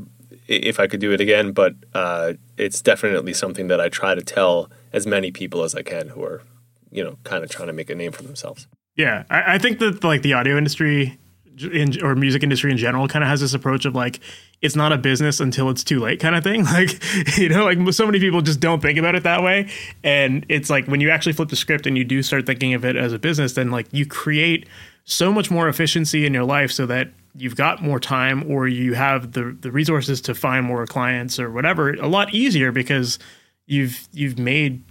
[0.49, 1.53] if I could do it again.
[1.53, 5.83] But uh, it's definitely something that I try to tell as many people as I
[5.83, 6.43] can who are,
[6.91, 8.67] you know, kind of trying to make a name for themselves.
[8.97, 11.19] Yeah, I, I think that like the audio industry
[11.63, 14.21] in, or music industry in general kind of has this approach of like
[14.61, 16.65] it's not a business until it's too late kind of thing.
[16.69, 19.69] Like you know, like so many people just don't think about it that way,
[20.05, 22.85] and it's like when you actually flip the script and you do start thinking of
[22.85, 24.69] it as a business, then like you create
[25.05, 28.95] so much more efficiency in your life so that you've got more time or you
[28.95, 33.19] have the the resources to find more clients or whatever a lot easier because
[33.67, 34.83] you've you've made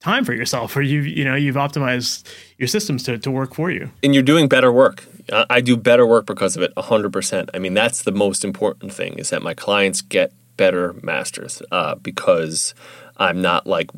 [0.00, 2.26] time for yourself or you you know you've optimized
[2.58, 5.06] your systems to, to work for you and you're doing better work.
[5.32, 7.48] I do better work because of it, 100%.
[7.54, 11.94] I mean, that's the most important thing is that my clients get better masters uh,
[11.94, 12.74] because
[13.16, 13.90] I'm not like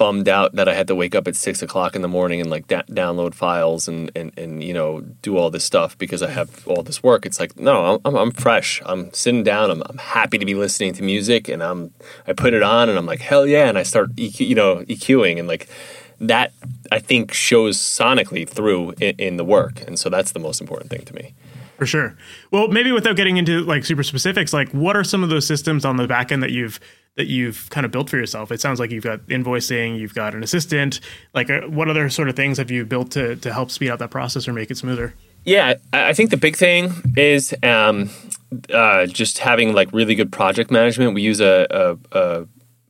[0.00, 2.48] bummed out that I had to wake up at six o'clock in the morning and
[2.48, 6.30] like da- download files and, and, and, you know, do all this stuff because I
[6.30, 7.26] have all this work.
[7.26, 8.80] It's like, no, I'm, I'm fresh.
[8.86, 9.70] I'm sitting down.
[9.70, 11.92] I'm, I'm happy to be listening to music and I'm,
[12.26, 13.68] I put it on and I'm like, hell yeah.
[13.68, 15.68] And I start, EQ, you know, EQing and like,
[16.18, 16.52] that
[16.90, 20.90] I think shows sonically through in, in the work, and so that's the most important
[20.90, 21.32] thing to me.
[21.80, 22.14] For sure.
[22.50, 25.86] Well, maybe without getting into like super specifics, like what are some of those systems
[25.86, 26.78] on the back end that you've
[27.16, 28.52] that you've kind of built for yourself?
[28.52, 31.00] It sounds like you've got invoicing, you've got an assistant.
[31.32, 33.98] Like, uh, what other sort of things have you built to to help speed up
[34.00, 35.14] that process or make it smoother?
[35.46, 38.10] Yeah, I think the big thing is um,
[38.70, 41.14] uh, just having like really good project management.
[41.14, 41.96] We use a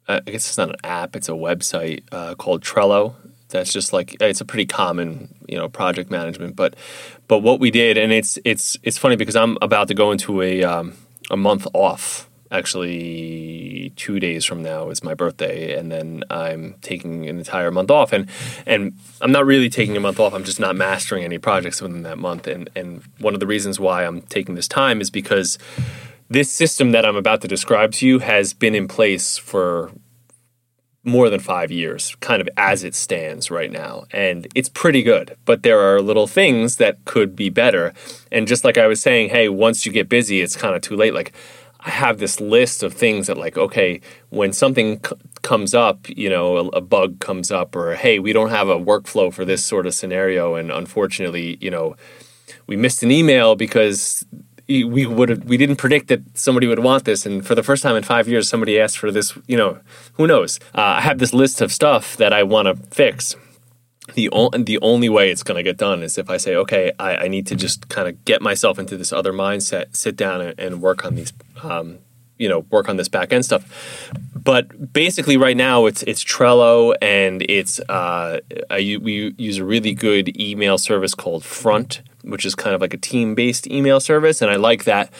[0.09, 3.14] I guess it's not an app; it's a website uh, called Trello.
[3.50, 6.56] That's just like it's a pretty common, you know, project management.
[6.56, 6.76] But
[7.28, 10.42] but what we did, and it's it's it's funny because I'm about to go into
[10.42, 10.94] a um,
[11.30, 12.28] a month off.
[12.52, 17.92] Actually, two days from now is my birthday, and then I'm taking an entire month
[17.92, 18.12] off.
[18.12, 18.28] And
[18.66, 20.34] and I'm not really taking a month off.
[20.34, 22.48] I'm just not mastering any projects within that month.
[22.48, 25.58] And and one of the reasons why I'm taking this time is because
[26.28, 29.92] this system that I'm about to describe to you has been in place for
[31.02, 34.04] more than five years, kind of as it stands right now.
[34.10, 37.94] And it's pretty good, but there are little things that could be better.
[38.30, 40.96] And just like I was saying, hey, once you get busy, it's kind of too
[40.96, 41.14] late.
[41.14, 41.32] Like,
[41.82, 46.28] I have this list of things that, like, okay, when something c- comes up, you
[46.28, 49.64] know, a, a bug comes up, or hey, we don't have a workflow for this
[49.64, 50.56] sort of scenario.
[50.56, 51.96] And unfortunately, you know,
[52.66, 54.26] we missed an email because
[54.70, 57.26] we would we didn't predict that somebody would want this.
[57.26, 59.78] And for the first time in five years somebody asked for this you know
[60.14, 60.59] who knows?
[60.74, 63.37] Uh, i have this list of stuff that i want to fix.
[64.14, 66.85] The, o- the only way it's going to get done is if i say okay
[66.98, 70.40] i, I need to just kind of get myself into this other mindset sit down
[70.40, 71.98] and, and work on these um,
[72.40, 73.62] you know work on this back end stuff.
[74.35, 79.94] But basically right now it's it's Trello and it's uh, I, we use a really
[79.94, 84.42] good email service called Front, which is kind of like a team based email service,
[84.42, 85.12] and I like that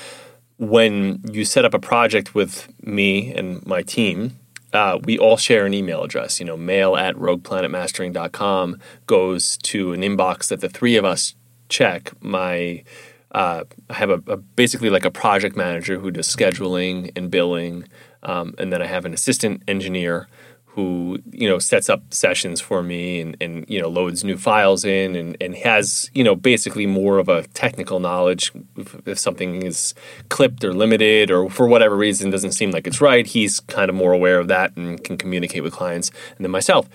[0.59, 4.37] when you set up a project with me and my team.
[4.73, 6.39] Uh, we all share an email address.
[6.39, 11.35] You know, mail at rogueplanetmastering.com goes to an inbox that the three of us
[11.69, 12.13] check.
[12.23, 12.85] My
[13.33, 17.89] uh, I have a, a basically like a project manager who does scheduling and billing,
[18.23, 20.29] um, and then I have an assistant engineer
[20.75, 24.85] who you know sets up sessions for me and, and you know loads new files
[24.85, 29.63] in and, and has you know basically more of a technical knowledge if, if something
[29.63, 29.95] is
[30.29, 33.97] clipped or limited or for whatever reason doesn't seem like it's right he's kind of
[33.97, 36.89] more aware of that and can communicate with clients and then myself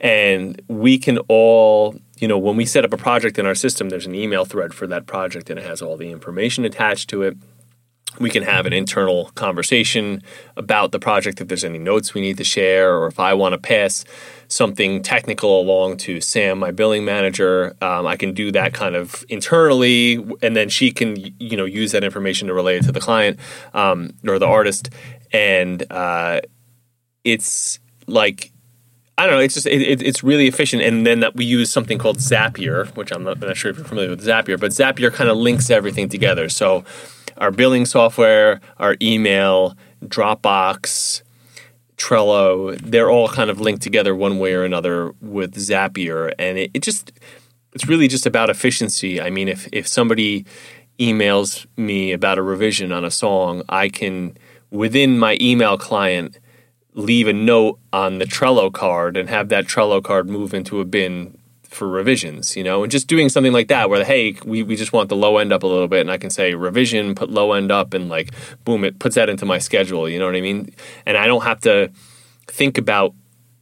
[0.00, 3.90] and we can all you know, when we set up a project in our system,
[3.90, 7.22] there's an email thread for that project and it has all the information attached to
[7.22, 7.36] it.
[8.18, 10.22] We can have an internal conversation
[10.56, 13.52] about the project if there's any notes we need to share, or if I want
[13.52, 14.04] to pass
[14.48, 19.24] something technical along to Sam, my billing manager, um, I can do that kind of
[19.28, 23.00] internally, and then she can, you know, use that information to relay it to the
[23.00, 23.38] client
[23.74, 24.90] um, or the artist.
[25.32, 26.40] And uh,
[27.24, 28.52] it's like
[29.18, 29.40] I don't know.
[29.40, 32.94] It's just it, it, it's really efficient, and then that we use something called Zapier,
[32.96, 35.38] which I'm not, I'm not sure if you're familiar with Zapier, but Zapier kind of
[35.38, 36.50] links everything together.
[36.50, 36.84] So
[37.38, 41.22] our billing software, our email, Dropbox,
[41.96, 46.70] Trello, they're all kind of linked together one way or another with Zapier, and it,
[46.74, 47.12] it just
[47.72, 49.20] it's really just about efficiency.
[49.20, 50.44] I mean, if if somebody
[50.98, 54.36] emails me about a revision on a song, I can
[54.70, 56.38] within my email client
[56.94, 60.84] leave a note on the Trello card and have that Trello card move into a
[60.84, 61.36] bin
[61.70, 64.92] for revisions, you know, and just doing something like that where, hey, we, we just
[64.92, 67.52] want the low end up a little bit and I can say revision, put low
[67.52, 68.32] end up and like,
[68.64, 70.74] boom, it puts that into my schedule, you know what I mean?
[71.04, 71.90] And I don't have to
[72.46, 73.14] think about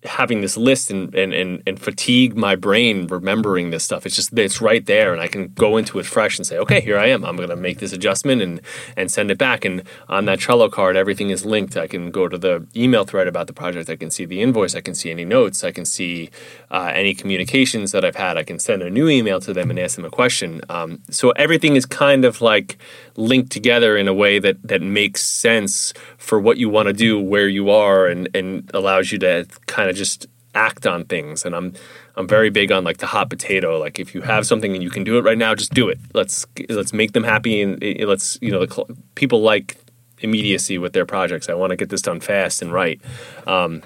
[0.05, 4.05] having this list and, and, and, and fatigue my brain remembering this stuff.
[4.05, 6.81] It's just it's right there and I can go into it fresh and say, okay,
[6.81, 7.25] here I am.
[7.25, 8.61] I'm gonna make this adjustment and
[8.97, 9.65] and send it back.
[9.65, 11.77] And on that Trello card, everything is linked.
[11.77, 13.89] I can go to the email thread about the project.
[13.89, 14.75] I can see the invoice.
[14.75, 15.65] I can see any notes.
[15.65, 16.31] I can see
[16.71, 18.37] uh, any communications that I've had.
[18.37, 20.61] I can send a new email to them and ask them a question.
[20.69, 22.77] Um, so everything is kind of like
[23.17, 27.19] linked together in a way that that makes sense for what you want to do,
[27.19, 31.45] where you are, and and allows you to kind of just act on things.
[31.45, 31.75] And I'm
[32.17, 33.79] I'm very big on like the hot potato.
[33.79, 35.99] Like if you have something and you can do it right now, just do it.
[36.13, 39.77] Let's let's make them happy and let's you know the people like
[40.21, 41.49] immediacy with their projects.
[41.49, 43.01] I want to get this done fast and right.
[43.47, 43.83] Um,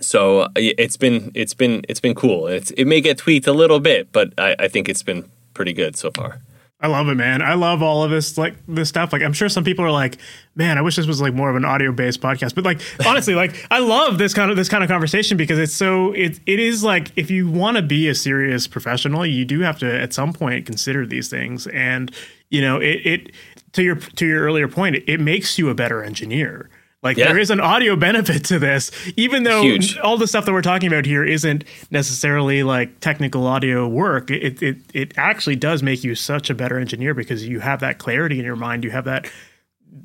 [0.00, 2.46] so it's been it's been it's been cool.
[2.46, 5.72] It's, it may get tweaked a little bit, but I, I think it's been pretty
[5.72, 6.40] good so far.
[6.82, 7.42] I love it, man.
[7.42, 9.12] I love all of this, like this stuff.
[9.12, 10.16] Like, I'm sure some people are like,
[10.54, 13.34] "Man, I wish this was like more of an audio based podcast." But like, honestly,
[13.34, 16.58] like, I love this kind of this kind of conversation because it's so it it
[16.58, 20.14] is like if you want to be a serious professional, you do have to at
[20.14, 22.14] some point consider these things, and
[22.48, 23.32] you know, it it
[23.72, 26.70] to your to your earlier point, it, it makes you a better engineer
[27.02, 27.28] like yeah.
[27.28, 29.96] there is an audio benefit to this, even though Huge.
[29.98, 34.30] all the stuff that we're talking about here isn't necessarily like technical audio work.
[34.30, 37.98] It, it it actually does make you such a better engineer because you have that
[37.98, 38.84] clarity in your mind.
[38.84, 39.30] You have that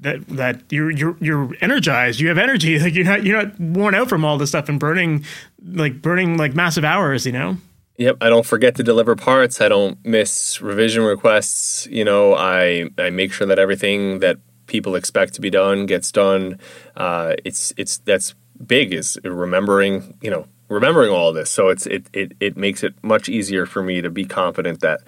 [0.02, 2.22] that that you're you're you're energized.
[2.22, 2.80] You have energy.
[2.86, 5.26] Like you're not you're not worn out from all this stuff and burning
[5.62, 7.26] like burning like massive hours.
[7.26, 7.58] You know.
[7.98, 9.62] Yep, I don't forget to deliver parts.
[9.62, 11.88] I don't miss revision requests.
[11.88, 14.38] You know, I I make sure that everything that
[14.68, 16.60] people expect to be done gets done.
[16.96, 18.36] Uh, it's it's that's
[18.66, 21.52] big is remembering you know remembering all this.
[21.52, 25.02] So it's it it it makes it much easier for me to be confident that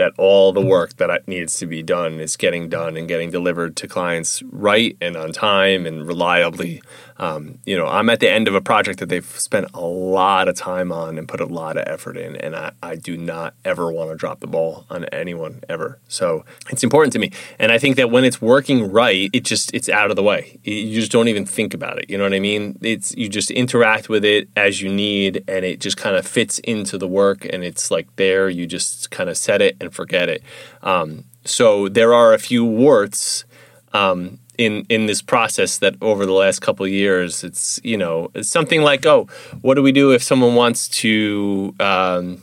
[0.00, 3.76] that all the work that needs to be done is getting done and getting delivered
[3.76, 6.82] to clients right and on time and reliably.
[7.18, 10.48] Um, you know, I'm at the end of a project that they've spent a lot
[10.48, 13.52] of time on and put a lot of effort in, and I, I do not
[13.62, 15.98] ever want to drop the ball on anyone ever.
[16.08, 19.74] So it's important to me, and I think that when it's working right, it just
[19.74, 20.58] it's out of the way.
[20.64, 22.08] You just don't even think about it.
[22.08, 22.78] You know what I mean?
[22.80, 26.58] It's you just interact with it as you need, and it just kind of fits
[26.60, 28.48] into the work, and it's like there.
[28.48, 30.42] You just kind of set it and and forget it.
[30.82, 33.44] Um, so there are a few warts
[33.92, 38.48] um, in in this process that over the last couple years, it's you know it's
[38.48, 39.26] something like oh,
[39.62, 42.42] what do we do if someone wants to um,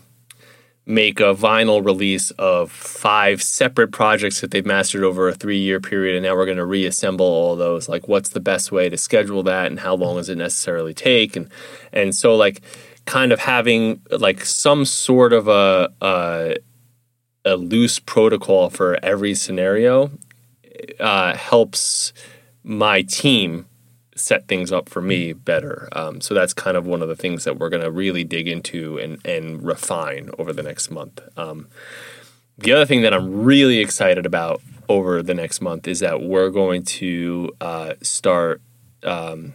[0.86, 5.80] make a vinyl release of five separate projects that they've mastered over a three year
[5.80, 7.88] period, and now we're going to reassemble all those.
[7.88, 11.36] Like, what's the best way to schedule that, and how long does it necessarily take?
[11.36, 11.50] And
[11.94, 12.62] and so like
[13.08, 16.56] kind of having like some sort of a, a
[17.48, 20.12] a loose protocol for every scenario
[21.00, 22.14] uh, helps
[22.64, 23.66] my team
[24.16, 25.88] set things up for me better.
[25.94, 28.48] Um, so that's kind of one of the things that we're going to really dig
[28.48, 31.22] into and, and refine over the next month.
[31.38, 31.68] Um,
[32.58, 36.50] the other thing that I'm really excited about over the next month is that we're
[36.50, 38.62] going to uh, start
[39.04, 39.54] um,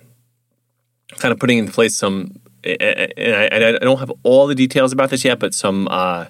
[1.19, 5.11] kind of putting in place some, and I, I, don't have all the details about
[5.11, 5.89] this yet, but some.
[5.91, 6.27] Uh,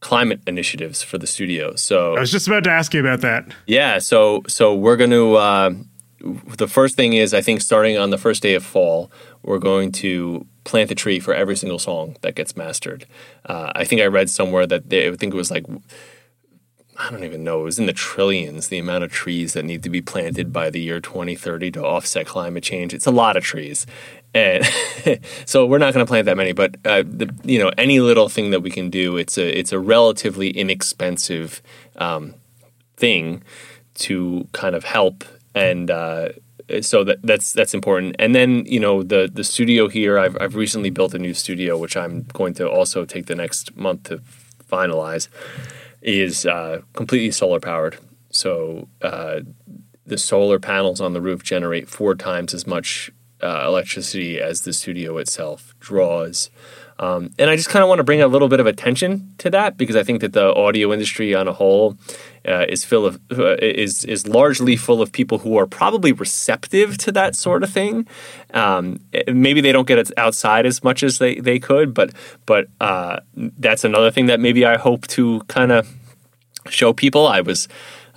[0.00, 1.74] climate initiatives for the studio.
[1.76, 3.54] So I was just about to ask you about that.
[3.66, 5.36] Yeah, so so we're going to.
[5.36, 5.70] Uh,
[6.56, 9.92] the first thing is, I think, starting on the first day of fall, we're going
[9.92, 13.06] to plant a tree for every single song that gets mastered.
[13.44, 15.66] Uh, I think I read somewhere that they, I think it was like
[16.98, 19.82] I don't even know, it was in the trillions, the amount of trees that need
[19.82, 22.94] to be planted by the year 2030 to offset climate change.
[22.94, 23.86] It's a lot of trees
[24.36, 24.66] and
[25.46, 26.52] so we're not going to plant that many.
[26.52, 29.72] But uh, the, you know, any little thing that we can do, it's a it's
[29.72, 31.62] a relatively inexpensive
[31.96, 32.34] um,
[32.96, 33.42] thing
[33.94, 35.24] to kind of help
[35.54, 35.90] and.
[35.90, 36.28] Uh,
[36.80, 38.16] so that that's that's important.
[38.18, 40.18] And then you know the the studio here.
[40.18, 43.76] I've I've recently built a new studio, which I'm going to also take the next
[43.76, 44.20] month to
[44.68, 45.28] finalize.
[46.02, 47.98] Is uh, completely solar powered.
[48.30, 49.42] So uh,
[50.04, 53.12] the solar panels on the roof generate four times as much
[53.46, 56.50] uh, electricity as the studio itself draws.
[56.98, 59.50] Um, and I just kind of want to bring a little bit of attention to
[59.50, 61.96] that because I think that the audio industry on a whole
[62.48, 66.96] uh, is full of uh, is is largely full of people who are probably receptive
[66.98, 68.06] to that sort of thing.
[68.54, 72.12] Um, maybe they don't get it outside as much as they, they could, but
[72.46, 75.86] but uh, that's another thing that maybe I hope to kind of
[76.70, 77.26] show people.
[77.26, 77.68] I was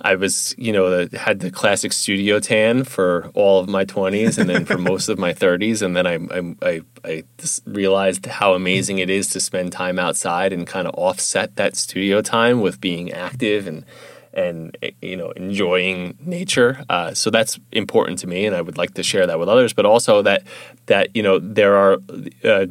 [0.02, 4.38] I was, you know, the, had the classic studio tan for all of my 20s
[4.38, 5.82] and then for most of my 30s.
[5.82, 7.24] And then I, I, I, I
[7.66, 12.22] realized how amazing it is to spend time outside and kind of offset that studio
[12.22, 13.84] time with being active and,
[14.32, 18.94] and you know enjoying nature uh, so that's important to me and i would like
[18.94, 20.44] to share that with others but also that
[20.86, 21.98] that you know there are
[22.44, 22.66] uh,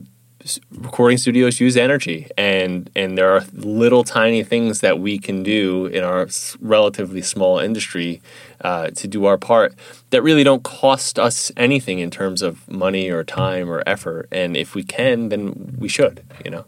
[0.72, 5.88] recording studios use energy and and there are little tiny things that we can do
[5.88, 6.28] in our
[6.62, 8.22] relatively small industry
[8.62, 9.74] uh, to do our part
[10.12, 14.28] that really don't cost us anything in terms of money or time or effort.
[14.32, 16.66] And if we can then we should you know?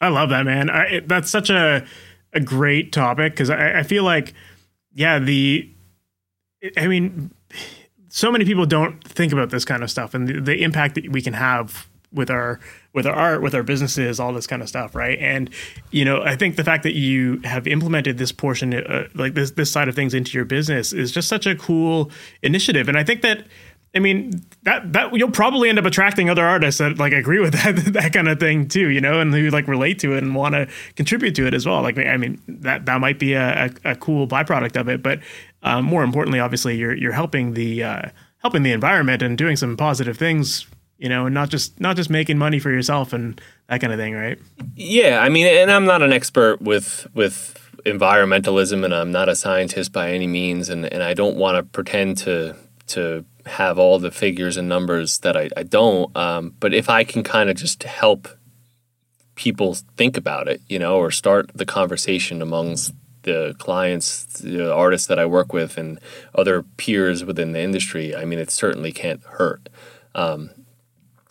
[0.00, 0.70] I love that man.
[0.70, 1.84] I, that's such a
[2.32, 4.34] a great topic because I, I feel like
[4.94, 5.68] yeah the
[6.76, 7.32] i mean
[8.08, 11.10] so many people don't think about this kind of stuff and the, the impact that
[11.10, 12.58] we can have with our
[12.92, 15.50] with our art with our businesses all this kind of stuff right and
[15.90, 19.52] you know i think the fact that you have implemented this portion uh, like this
[19.52, 22.10] this side of things into your business is just such a cool
[22.42, 23.44] initiative and i think that
[23.94, 27.52] I mean that that you'll probably end up attracting other artists that like agree with
[27.64, 30.34] that that kind of thing too, you know, and who like relate to it and
[30.34, 31.82] want to contribute to it as well.
[31.82, 35.18] Like I mean that that might be a, a, a cool byproduct of it, but
[35.64, 38.02] um, more importantly, obviously you're you're helping the uh,
[38.38, 40.66] helping the environment and doing some positive things
[41.00, 43.98] you know, and not just not just making money for yourself and that kind of
[43.98, 44.38] thing, right?
[44.76, 49.34] Yeah, I mean, and I'm not an expert with with environmentalism, and I'm not a
[49.34, 52.54] scientist by any means, and and I don't want to pretend to
[52.88, 56.14] to have all the figures and numbers that I, I don't.
[56.14, 58.28] Um, but if I can kind of just help
[59.36, 62.92] people think about it, you know, or start the conversation amongst
[63.22, 65.98] the clients, the artists that I work with, and
[66.34, 69.70] other peers within the industry, I mean, it certainly can't hurt.
[70.14, 70.50] Um,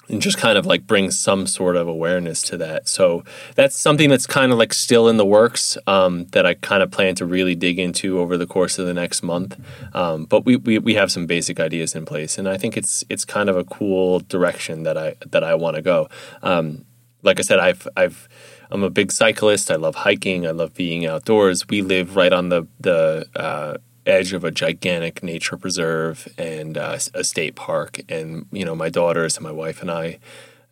[0.10, 2.88] and just kind of like bring some sort of awareness to that.
[2.88, 3.24] So
[3.56, 6.92] that's something that's kind of like still in the works um, that I kind of
[6.92, 9.60] plan to really dig into over the course of the next month.
[9.94, 13.04] Um, but we, we, we have some basic ideas in place, and I think it's
[13.10, 16.10] it's kind of a cool direction that I that I want to go.
[16.42, 16.86] Um,
[17.22, 18.28] like I said, I've I've
[18.72, 19.72] I'm a big cyclist.
[19.72, 20.48] I love hiking.
[20.48, 21.68] I love being outdoors.
[21.68, 26.98] We live right on the the uh, edge of a gigantic nature preserve and uh,
[27.14, 28.00] a state park.
[28.10, 30.20] And, you know, my daughters and my wife and I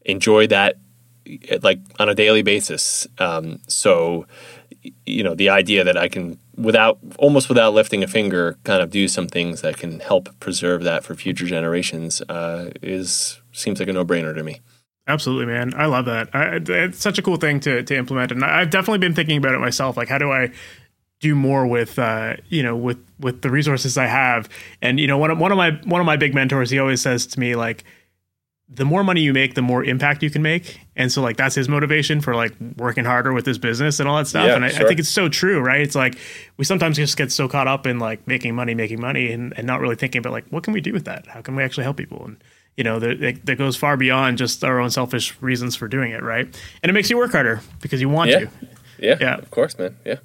[0.05, 0.77] enjoy that
[1.61, 3.07] like on a daily basis.
[3.17, 4.25] Um, so,
[5.05, 8.89] you know, the idea that I can, without almost without lifting a finger, kind of
[8.89, 13.89] do some things that can help preserve that for future generations uh, is seems like
[13.89, 14.61] a no brainer to me.
[15.07, 15.73] Absolutely, man.
[15.75, 16.29] I love that.
[16.33, 19.55] I, it's such a cool thing to to implement, and I've definitely been thinking about
[19.55, 19.97] it myself.
[19.97, 20.51] Like, how do I
[21.19, 24.49] do more with uh, you know with with the resources I have.
[24.81, 27.01] And you know one of one of my one of my big mentors, he always
[27.01, 27.83] says to me like,
[28.69, 30.79] the more money you make, the more impact you can make.
[30.95, 34.17] And so like that's his motivation for like working harder with his business and all
[34.17, 34.47] that stuff.
[34.47, 34.85] Yeah, and I, sure.
[34.85, 35.81] I, think it's so true, right?
[35.81, 36.17] It's like
[36.57, 39.65] we sometimes just get so caught up in like making money, making money, and, and
[39.65, 41.27] not really thinking about like what can we do with that?
[41.27, 42.25] How can we actually help people?
[42.25, 42.43] And
[42.75, 46.21] you know that that goes far beyond just our own selfish reasons for doing it,
[46.21, 46.45] right?
[46.83, 48.39] And it makes you work harder because you want yeah.
[48.39, 48.49] to.
[48.99, 49.95] Yeah, yeah, of course, man.
[50.05, 50.17] Yeah.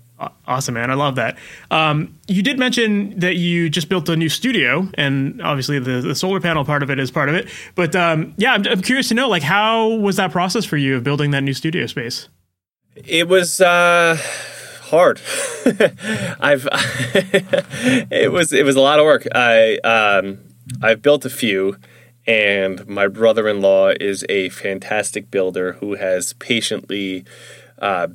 [0.47, 0.91] Awesome, man.
[0.91, 1.39] I love that.
[1.71, 6.15] Um, you did mention that you just built a new studio, and obviously the, the
[6.15, 7.49] solar panel part of it is part of it.
[7.75, 10.97] But um, yeah, I'm, I'm, curious to know, like, how was that process for you
[10.97, 12.29] of building that new studio space?
[12.95, 14.19] It was uh,
[14.83, 15.21] hard.
[16.41, 16.69] I've
[18.11, 19.27] it was it was a lot of work.
[19.35, 20.39] I um,
[20.83, 21.77] I've built a few,
[22.27, 27.25] and my brother-in-law is a fantastic builder who has patiently.
[27.79, 28.09] Uh,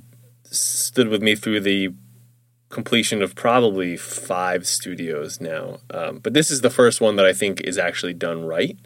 [0.52, 1.90] stood with me through the
[2.70, 5.80] completion of probably five studios now.
[5.90, 8.78] Um, but this is the first one that I think is actually done right.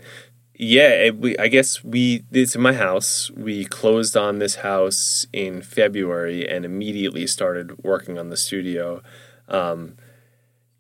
[0.56, 3.32] Yeah, it, we, I guess we it's in my house.
[3.32, 9.02] We closed on this house in February and immediately started working on the studio.
[9.48, 9.98] Um,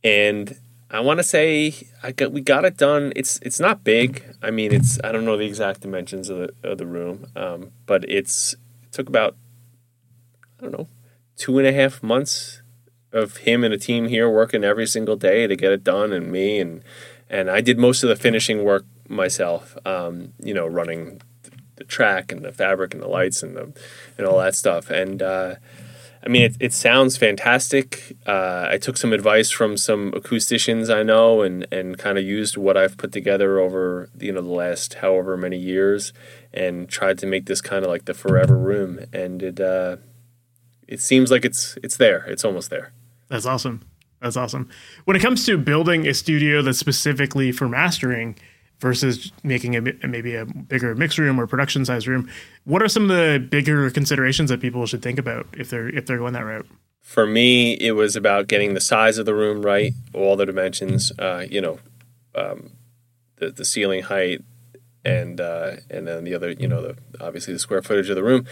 [0.03, 0.55] and
[0.91, 1.73] I want to say
[2.03, 3.11] I got we got it done.
[3.15, 4.23] It's it's not big.
[4.43, 7.71] I mean, it's I don't know the exact dimensions of the of the room, um,
[7.87, 8.53] but it's
[8.83, 9.35] it took about
[10.61, 10.87] I don't know
[11.41, 12.61] two and a half months
[13.11, 16.31] of him and a team here working every single day to get it done, and
[16.31, 16.83] me and
[17.29, 19.77] and I did most of the finishing work myself.
[19.85, 21.21] Um, you know, running
[21.75, 23.73] the track and the fabric and the lights and the
[24.17, 25.21] and all that stuff, and.
[25.21, 25.55] Uh,
[26.23, 28.15] I mean, it, it sounds fantastic.
[28.27, 32.57] Uh, I took some advice from some acousticians I know, and, and kind of used
[32.57, 36.13] what I've put together over you know the last however many years,
[36.53, 38.99] and tried to make this kind of like the forever room.
[39.11, 39.97] And it uh,
[40.91, 42.25] it seems like it's it's there.
[42.27, 42.93] It's almost there.
[43.29, 43.81] That's awesome.
[44.21, 44.69] That's awesome.
[45.05, 48.37] When it comes to building a studio that's specifically for mastering,
[48.81, 52.29] versus making a maybe a bigger mix room or production size room.
[52.65, 56.07] What are some of the bigger considerations that people should think about if they're if
[56.07, 56.67] they're going that route?
[56.99, 61.11] For me, it was about getting the size of the room right, all the dimensions.
[61.17, 61.79] Uh, you know,
[62.35, 62.71] um,
[63.37, 64.43] the the ceiling height,
[65.05, 68.23] and uh, and then the other, you know, the obviously the square footage of the
[68.23, 68.45] room.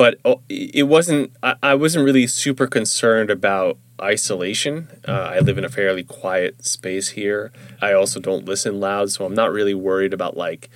[0.00, 1.30] But oh, it wasn't.
[1.42, 4.88] I, I wasn't really super concerned about isolation.
[5.06, 7.52] Uh, I live in a fairly quiet space here.
[7.82, 10.70] I also don't listen loud, so I'm not really worried about like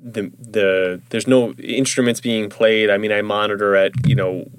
[0.00, 1.00] the the.
[1.10, 2.90] There's no instruments being played.
[2.90, 4.50] I mean, I monitor at you know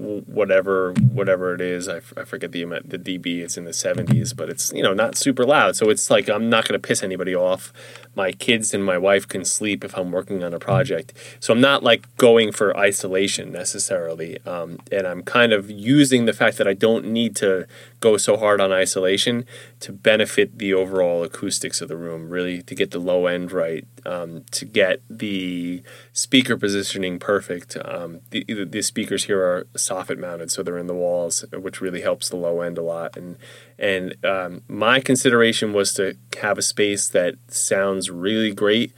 [0.00, 1.88] whatever whatever it is.
[1.88, 3.40] I, f- I forget the the dB.
[3.40, 5.76] It's in the 70s, but it's you know not super loud.
[5.76, 7.72] So it's like I'm not going to piss anybody off.
[8.14, 11.12] My kids and my wife can sleep if I'm working on a project.
[11.38, 14.38] So I'm not like going for isolation necessarily.
[14.46, 17.66] Um, and I'm kind of using the fact that I don't need to
[18.00, 19.44] go so hard on isolation
[19.78, 22.30] to benefit the overall acoustics of the room.
[22.30, 25.82] Really to get the low end right, um, to get the
[26.12, 27.76] speaker positioning perfect.
[27.84, 32.00] Um, the, the speakers here are soffit mounted, so they're in the walls, which really
[32.00, 33.16] helps the low end a lot.
[33.16, 33.36] And
[33.78, 38.92] and um, my consideration was to have a space that sounds really great,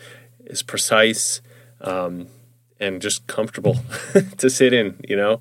[0.47, 1.41] is precise,
[1.81, 2.29] um,
[2.79, 3.79] and just comfortable
[4.39, 5.01] to sit in.
[5.09, 5.41] You know.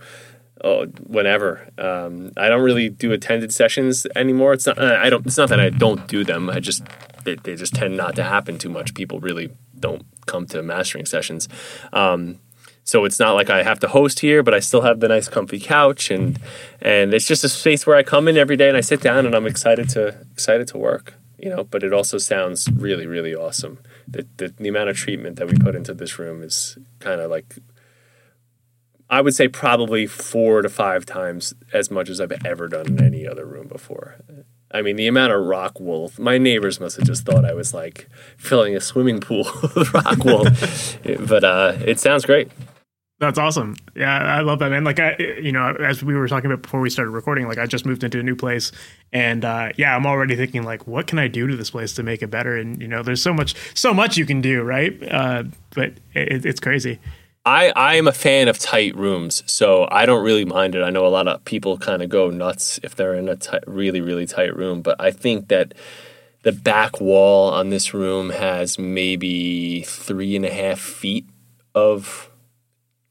[0.64, 1.70] Oh, whenever.
[1.78, 4.54] Um, I don't really do attended sessions anymore.
[4.54, 4.80] It's not.
[4.80, 5.26] I don't.
[5.26, 6.50] It's not that I don't do them.
[6.50, 6.84] I just
[7.24, 8.94] they, they just tend not to happen too much.
[8.94, 11.50] People really don't come to mastering sessions.
[11.92, 12.40] Um,
[12.84, 15.30] so it's not like I have to host here, but I still have the nice
[15.30, 16.40] comfy couch and
[16.82, 19.26] and it's just a space where I come in every day and I sit down
[19.26, 21.16] and I'm excited to excited to work.
[21.38, 23.80] You know, but it also sounds really, really awesome.
[24.08, 27.32] The, the, the amount of treatment that we put into this room is kind of
[27.32, 27.56] like
[29.12, 33.04] I would say probably four to five times as much as I've ever done in
[33.04, 34.16] any other room before.
[34.74, 37.74] I mean, the amount of rock wool, my neighbors must have just thought I was
[37.74, 38.08] like
[38.38, 39.44] filling a swimming pool
[39.76, 40.46] with rock wool.
[41.28, 42.50] but uh, it sounds great.
[43.20, 43.76] That's awesome.
[43.96, 44.84] Yeah, I love that, man.
[44.84, 47.68] Like, I, you know, as we were talking about before we started recording, like, I
[47.68, 48.72] just moved into a new place,
[49.14, 52.04] and uh, yeah, I'm already thinking, like, what can I do to this place to
[52.04, 52.58] make it better?
[52.58, 54.98] And you know, there's so much, so much you can do, right?
[55.08, 55.44] Uh,
[55.76, 57.00] but it, it's crazy.
[57.46, 60.84] I I am a fan of tight rooms, so I don't really mind it.
[60.84, 63.64] I know a lot of people kind of go nuts if they're in a tight,
[63.68, 65.74] really really tight room, but I think that
[66.44, 71.28] the back wall on this room has maybe three and a half feet
[71.76, 72.30] of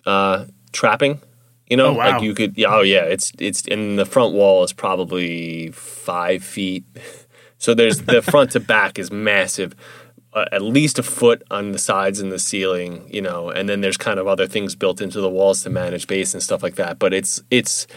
[0.07, 1.20] uh, trapping.
[1.68, 2.12] You know, oh, wow.
[2.12, 2.57] like you could.
[2.57, 6.85] Yeah, oh yeah, it's it's and the front wall is probably five feet.
[7.61, 9.74] So there's the front to back is massive.
[10.33, 13.81] Uh, at least a foot on the sides and the ceiling, you know, and then
[13.81, 16.76] there's kind of other things built into the walls to manage bass and stuff like
[16.76, 17.01] that.
[17.01, 17.89] But it's it's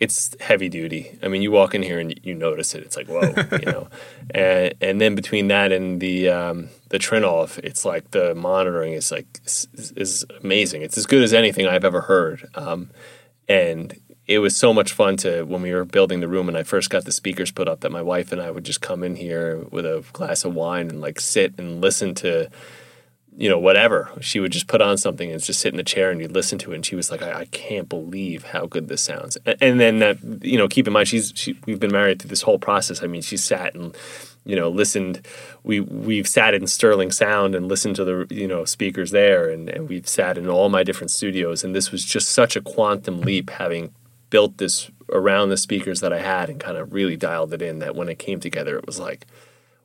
[0.00, 1.18] it's heavy duty.
[1.22, 2.82] I mean, you walk in here and you notice it.
[2.82, 3.88] It's like whoa, you know,
[4.30, 9.10] and and then between that and the um, the Trinnov, it's like the monitoring is
[9.10, 10.82] like is, is, amazing.
[10.82, 12.48] It's as good as anything I've ever heard.
[12.54, 12.90] Um,
[13.48, 13.98] and
[14.28, 16.90] it was so much fun to when we were building the room and I first
[16.90, 19.64] got the speakers put up that my wife and I would just come in here
[19.70, 22.50] with a glass of wine and like sit and listen to
[23.38, 24.10] you know, whatever.
[24.20, 26.58] She would just put on something and just sit in the chair and you'd listen
[26.58, 26.74] to it.
[26.74, 29.38] And she was like, I, I can't believe how good this sounds.
[29.46, 32.30] And, and then, that you know, keep in mind, she's, she, we've been married through
[32.30, 33.00] this whole process.
[33.00, 33.96] I mean, she sat and,
[34.44, 35.24] you know, listened.
[35.62, 39.48] We, we've sat in Sterling Sound and listened to the, you know, speakers there.
[39.48, 41.62] And, and we've sat in all my different studios.
[41.62, 43.94] And this was just such a quantum leap having
[44.30, 47.78] built this around the speakers that I had and kind of really dialed it in
[47.78, 49.26] that when it came together, it was like,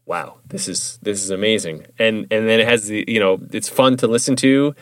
[0.05, 1.85] wow, this is this is amazing.
[1.97, 4.75] And and then it has the you know it's fun to listen to,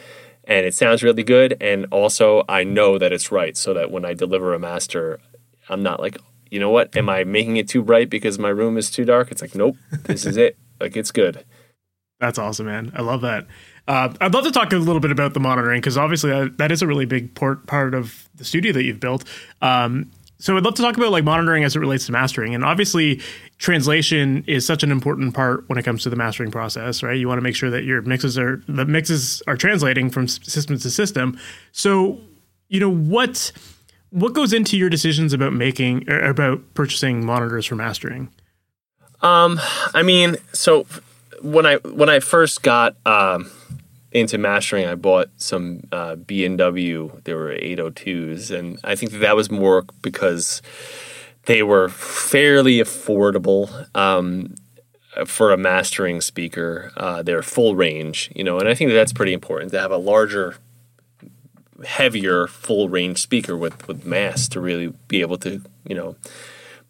[0.45, 1.57] and it sounds really good.
[1.61, 5.19] And also I know that it's right, so that when I deliver a master,
[5.69, 6.17] I'm not like
[6.49, 9.31] you know what, am I making it too bright because my room is too dark?
[9.31, 10.57] It's like nope, this is it.
[10.79, 11.45] Like it's good.
[12.19, 12.91] That's awesome, man.
[12.95, 13.47] I love that.
[13.91, 16.71] Uh, I'd love to talk a little bit about the monitoring because obviously that, that
[16.71, 19.25] is a really big port, part of the studio that you've built.
[19.61, 20.11] Um,
[20.41, 22.55] So I'd love to talk about like monitoring as it relates to mastering.
[22.55, 23.21] And obviously
[23.59, 27.17] translation is such an important part when it comes to the mastering process, right?
[27.19, 30.79] You want to make sure that your mixes are the mixes are translating from system
[30.79, 31.37] to system.
[31.71, 32.19] So,
[32.69, 33.51] you know, what
[34.09, 38.29] what goes into your decisions about making about purchasing monitors for mastering?
[39.21, 39.59] Um,
[39.93, 40.87] I mean, so
[41.41, 43.51] when I when I first got um,
[44.11, 47.21] into mastering, I bought some uh, B and W.
[47.23, 50.61] There were 802s, and I think that, that was more because
[51.45, 54.55] they were fairly affordable um,
[55.25, 56.91] for a mastering speaker.
[56.97, 59.91] Uh, they're full range, you know, and I think that that's pretty important to have
[59.91, 60.57] a larger,
[61.85, 66.15] heavier, full range speaker with with mass to really be able to, you know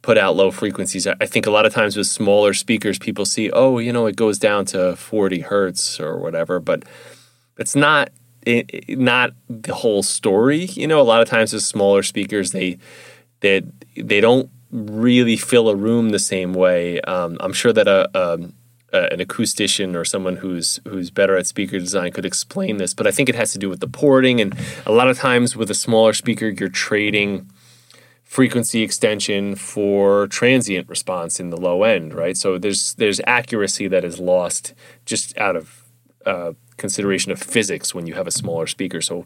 [0.01, 1.05] put out low frequencies.
[1.05, 4.15] I think a lot of times with smaller speakers, people see, oh, you know, it
[4.15, 6.83] goes down to 40 hertz or whatever, but
[7.61, 8.11] it's not
[8.45, 10.65] it, not the whole story.
[10.65, 12.77] You know, a lot of times with smaller speakers, they
[13.41, 13.61] they
[13.95, 17.01] they don't really fill a room the same way.
[17.01, 18.39] Um, I'm sure that a, a,
[18.93, 23.05] a, an acoustician or someone who's who's better at speaker design could explain this, but
[23.05, 24.39] I think it has to do with the porting.
[24.41, 27.49] And a lot of times with a smaller speaker, you're trading
[28.23, 32.37] frequency extension for transient response in the low end, right?
[32.37, 34.73] So there's there's accuracy that is lost
[35.05, 35.83] just out of
[36.25, 38.99] uh, consideration of physics when you have a smaller speaker.
[38.99, 39.25] So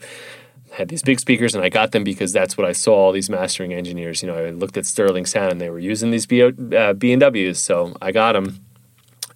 [0.71, 3.11] I had these big speakers and I got them because that's what I saw all
[3.11, 4.21] these mastering engineers.
[4.21, 7.59] You know, I looked at Sterling Sound and they were using these B, uh, B&Ws.
[7.59, 8.59] So I got them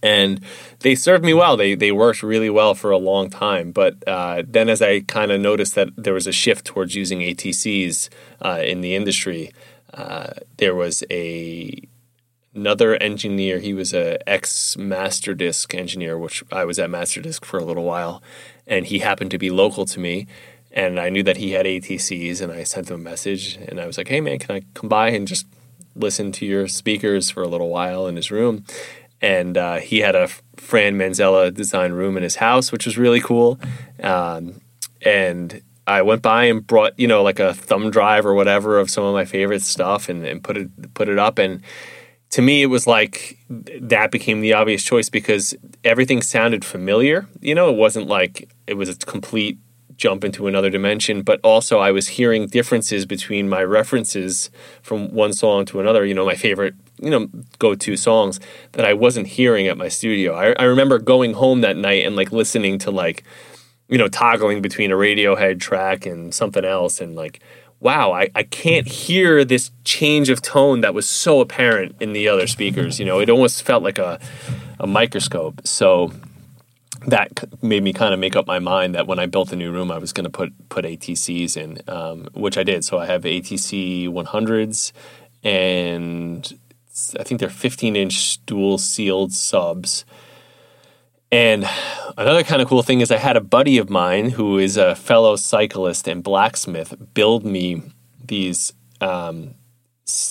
[0.01, 0.41] and
[0.80, 1.57] they served me well.
[1.57, 3.72] They they worked really well for a long time.
[3.72, 7.20] But uh, then, as I kind of noticed that there was a shift towards using
[7.20, 8.09] ATCs
[8.41, 9.51] uh, in the industry,
[9.93, 11.88] uh, there was a
[12.54, 13.60] another engineer.
[13.60, 18.22] He was a ex Masterdisk engineer, which I was at Masterdisk for a little while,
[18.68, 20.28] and he happened to be local to me.
[20.72, 23.88] And I knew that he had ATCs, and I sent him a message, and I
[23.88, 25.47] was like, "Hey, man, can I come by and just
[25.95, 28.66] listen to your speakers for a little while in his room?"
[29.22, 33.20] And uh, he had a Fran Manzella design room in his house, which was really
[33.20, 33.60] cool.
[34.02, 34.62] Um,
[35.02, 38.89] and I went by and brought, you know, like a thumb drive or whatever of
[38.89, 41.64] some of my favorite stuff and, and put it put it up and
[42.32, 47.27] to me, it was like that became the obvious choice because everything sounded familiar.
[47.41, 49.57] You know, it wasn't like it was a complete
[49.97, 54.49] jump into another dimension, but also I was hearing differences between my references
[54.82, 56.05] from one song to another.
[56.05, 58.39] You know, my favorite, you know, go to songs
[58.73, 60.36] that I wasn't hearing at my studio.
[60.36, 63.23] I, I remember going home that night and like listening to like,
[63.89, 67.41] you know, toggling between a Radiohead track and something else and like,
[67.80, 72.27] wow, I, I can't hear this change of tone that was so apparent in the
[72.27, 72.99] other speakers.
[72.99, 74.19] You know, it almost felt like a,
[74.80, 75.65] a microscope.
[75.65, 76.11] So
[77.07, 79.71] that made me kind of make up my mind that when I built the new
[79.71, 82.84] room, I was going to put put ATCs in, um, which I did.
[82.84, 84.91] So I have ATC 100s,
[85.43, 86.59] and
[87.17, 90.05] I think they're 15 inch dual sealed subs.
[91.32, 91.69] And
[92.17, 94.95] another kind of cool thing is I had a buddy of mine who is a
[94.95, 97.84] fellow cyclist and blacksmith build me
[98.25, 99.53] these um,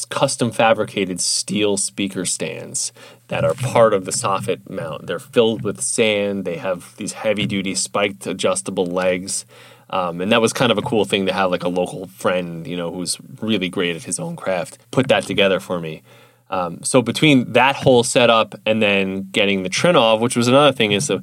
[0.09, 2.92] custom fabricated steel speaker stands
[3.28, 5.07] that are part of the soffit mount.
[5.07, 6.44] They're filled with sand.
[6.44, 9.46] They have these heavy duty spiked adjustable legs.
[9.90, 12.66] Um, and that was kind of a cool thing to have like a local friend,
[12.66, 16.03] you know, who's really great at his own craft, put that together for me.
[16.51, 20.92] Um, so between that whole setup and then getting the Trinnov, which was another thing,
[20.92, 21.22] is that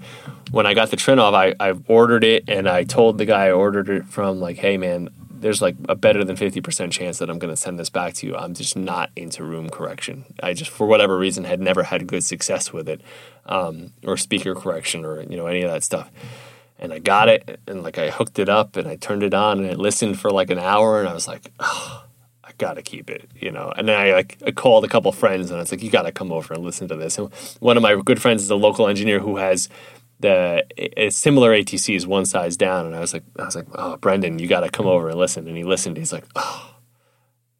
[0.51, 3.51] when I got the Trinnov, I, I ordered it and I told the guy I
[3.51, 5.09] ordered it from, like, hey man,
[5.45, 8.27] there's like a better than 50% chance that I'm going to send this back to
[8.27, 8.35] you.
[8.35, 10.25] I'm just not into room correction.
[10.41, 13.01] I just, for whatever reason, had never had good success with it,
[13.45, 16.09] um, or speaker correction, or you know any of that stuff.
[16.79, 19.59] And I got it, and like I hooked it up, and I turned it on,
[19.59, 22.04] and I listened for like an hour, and I was like, oh,
[22.57, 23.73] got to keep it, you know.
[23.75, 26.03] And then I like I called a couple friends and I was like, you got
[26.03, 27.17] to come over and listen to this.
[27.17, 29.69] And one of my good friends is a local engineer who has
[30.19, 30.65] the
[30.97, 32.85] a similar ATCs one size down.
[32.85, 35.17] And I was like, I was like, oh, Brendan, you got to come over and
[35.17, 35.47] listen.
[35.47, 35.97] And he listened.
[35.97, 36.74] He's like, oh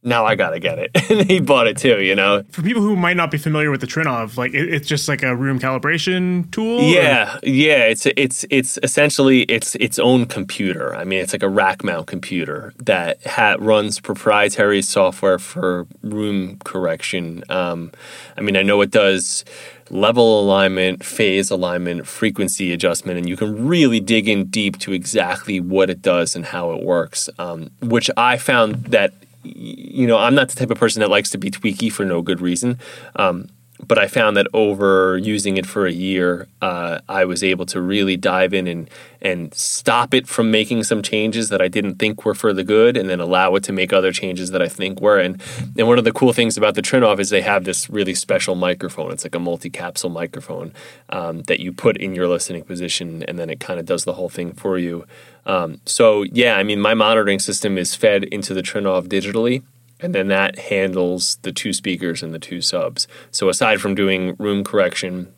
[0.05, 0.91] now I gotta get it.
[1.09, 2.43] and he bought it too, you know.
[2.51, 5.23] For people who might not be familiar with the Trinnov, like it, it's just like
[5.23, 6.81] a room calibration tool.
[6.81, 7.39] Yeah, or?
[7.43, 7.85] yeah.
[7.85, 10.95] It's it's it's essentially it's its own computer.
[10.95, 16.59] I mean, it's like a rack mount computer that ha- runs proprietary software for room
[16.59, 17.43] correction.
[17.49, 17.91] Um,
[18.37, 19.43] I mean, I know it does
[19.89, 25.59] level alignment, phase alignment, frequency adjustment, and you can really dig in deep to exactly
[25.59, 27.29] what it does and how it works.
[27.37, 29.13] Um, which I found that
[29.45, 32.21] you know, I'm not the type of person that likes to be tweaky for no
[32.21, 32.79] good reason.
[33.15, 33.49] Um,
[33.85, 37.81] but I found that over using it for a year, uh, I was able to
[37.81, 38.89] really dive in and
[39.21, 42.95] and stop it from making some changes that I didn't think were for the good,
[42.95, 45.19] and then allow it to make other changes that I think were.
[45.19, 45.41] And
[45.77, 48.55] and one of the cool things about the Trinnov is they have this really special
[48.55, 49.11] microphone.
[49.11, 50.73] It's like a multi-capsule microphone
[51.09, 54.13] um, that you put in your listening position, and then it kind of does the
[54.13, 55.05] whole thing for you.
[55.45, 59.63] Um, so yeah, I mean, my monitoring system is fed into the Trinnov digitally
[59.99, 63.07] and then that handles the two speakers and the two subs.
[63.31, 65.33] So aside from doing room correction,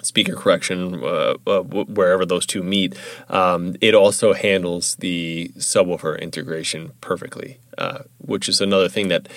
[0.00, 2.96] speaker correction, uh, uh, wherever those two meet,
[3.28, 9.28] um, it also handles the subwoofer integration perfectly, uh, which is another thing that.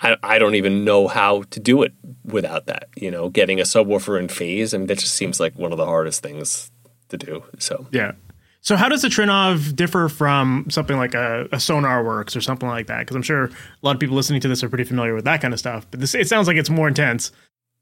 [0.00, 1.92] I, I don't even know how to do it
[2.24, 2.88] without that.
[2.94, 5.78] You know, getting a subwoofer in phase, I and that just seems like one of
[5.78, 6.70] the hardest things
[7.08, 7.42] to do.
[7.58, 8.12] So yeah,
[8.60, 12.86] so how does the Trinnov differ from something like a, a Sonarworks or something like
[12.88, 13.00] that?
[13.00, 13.50] Because I'm sure a
[13.82, 15.86] lot of people listening to this are pretty familiar with that kind of stuff.
[15.90, 17.32] But this it sounds like it's more intense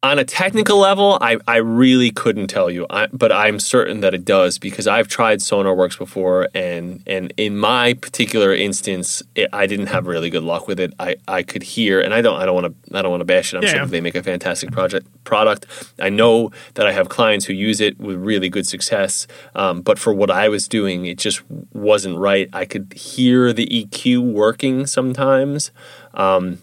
[0.06, 4.14] on a technical level, I, I really couldn't tell you, I, but I'm certain that
[4.14, 9.66] it does because I've tried SonarWorks before, and and in my particular instance, it, I
[9.66, 10.94] didn't have really good luck with it.
[10.98, 13.26] I, I could hear, and I don't I don't want to I don't want to
[13.26, 13.58] bash it.
[13.58, 15.66] I'm yeah, sure they make a fantastic project product.
[15.98, 19.98] I know that I have clients who use it with really good success, um, but
[19.98, 21.42] for what I was doing, it just
[21.72, 22.48] wasn't right.
[22.52, 25.72] I could hear the EQ working sometimes.
[26.14, 26.58] Um,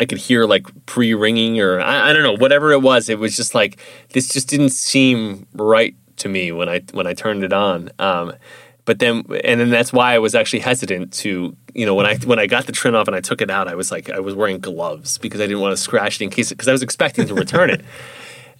[0.00, 3.10] I could hear like pre ringing or I, I, don't know whatever it was.
[3.10, 3.78] It was just like
[4.14, 7.90] this just didn't seem right to me when I when I turned it on.
[7.98, 8.32] Um,
[8.86, 12.16] but then and then that's why I was actually hesitant to you know when I
[12.16, 14.34] when I got the Trinnov and I took it out, I was like I was
[14.34, 17.26] wearing gloves because I didn't want to scratch it in case because I was expecting
[17.26, 17.84] to return it.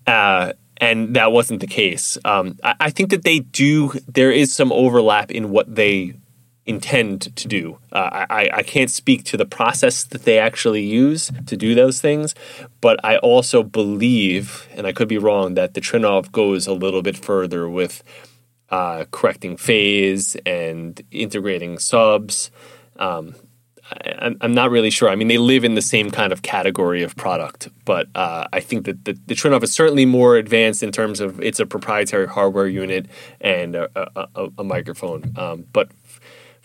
[0.07, 2.16] Uh, and that wasn't the case.
[2.24, 3.93] Um, I, I think that they do.
[4.09, 6.14] There is some overlap in what they
[6.66, 7.78] intend to do.
[7.92, 12.00] Uh, I, I can't speak to the process that they actually use to do those
[12.00, 12.34] things,
[12.80, 17.02] but I also believe, and I could be wrong, that the Trinnov goes a little
[17.02, 18.02] bit further with
[18.70, 22.50] uh, correcting phase and integrating subs.
[22.98, 23.34] Um,
[23.90, 25.08] I, am not really sure.
[25.08, 28.61] I mean, they live in the same kind of category of product, but uh, I
[28.61, 32.28] think that the, the Trinnov is certainly more advanced in terms of it's a proprietary
[32.28, 33.06] hardware unit
[33.40, 35.32] and a, a, a microphone.
[35.36, 35.90] Um, but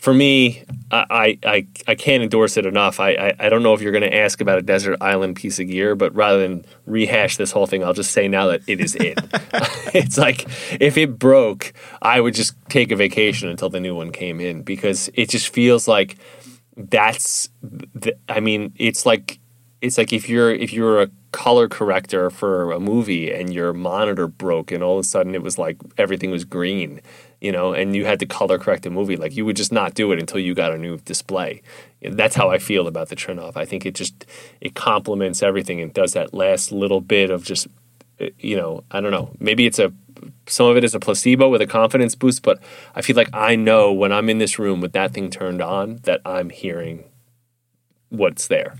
[0.05, 2.99] for me, I, I, I can't endorse it enough.
[2.99, 5.59] I, I, I don't know if you're going to ask about a desert island piece
[5.59, 8.79] of gear, but rather than rehash this whole thing, I'll just say now that it
[8.79, 9.17] is it.
[9.95, 10.45] it's like
[10.79, 14.61] if it broke, I would just take a vacation until the new one came in
[14.61, 16.17] because it just feels like
[16.77, 17.49] that's.
[17.63, 19.39] The, I mean, it's like
[19.81, 24.27] it's like if you're if you're a color corrector for a movie and your monitor
[24.27, 27.01] broke and all of a sudden it was like everything was green
[27.45, 29.93] you know, and you had to color correct a movie, like you would just not
[29.93, 31.61] do it until you got a new display.
[32.01, 33.55] That's how I feel about the Trinnov.
[33.55, 34.25] I think it just
[34.61, 37.67] it complements everything and does that last little bit of just
[38.19, 39.29] uh, you know, I don't know.
[39.39, 39.93] Maybe it's a
[40.47, 42.59] some of it is a placebo with a confidence boost, but
[42.95, 45.97] I feel like I know when I'm in this room with that thing turned on
[45.97, 47.03] that I'm hearing
[48.09, 48.73] what's there.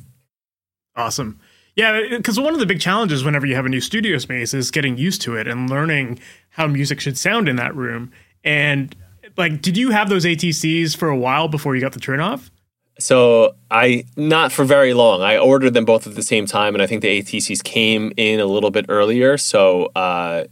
[0.96, 1.40] Awesome.
[1.76, 4.72] Yeah, because one of the big challenges whenever you have a new studio space is
[4.72, 6.20] getting used to it and learning
[6.52, 8.12] how music should sound in that room.
[8.46, 8.96] And
[9.36, 12.50] like, did you have those ATCs for a while before you got the Trinnov?
[12.98, 15.22] So I not for very long.
[15.22, 18.40] I ordered them both at the same time, and I think the ATCs came in
[18.40, 19.38] a little bit earlier.
[19.38, 20.46] So uh,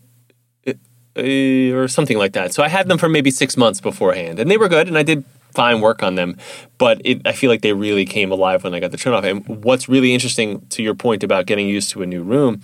[1.15, 2.53] uh, or something like that.
[2.53, 5.03] So I had them for maybe six months beforehand, and they were good, and I
[5.03, 5.23] did
[5.53, 6.37] fine work on them.
[6.77, 9.23] But it, I feel like they really came alive when I got the Trinnov.
[9.23, 12.61] And what's really interesting to your point about getting used to a new room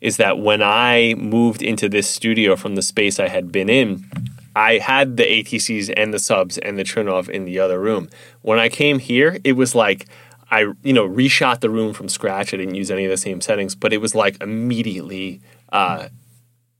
[0.00, 4.10] is that when I moved into this studio from the space I had been in,
[4.54, 8.08] I had the ATCs and the subs and the Trinnov in the other room.
[8.42, 10.06] When I came here, it was like
[10.50, 12.52] I, you know, reshot the room from scratch.
[12.52, 15.40] I didn't use any of the same settings, but it was like immediately
[15.72, 16.08] uh,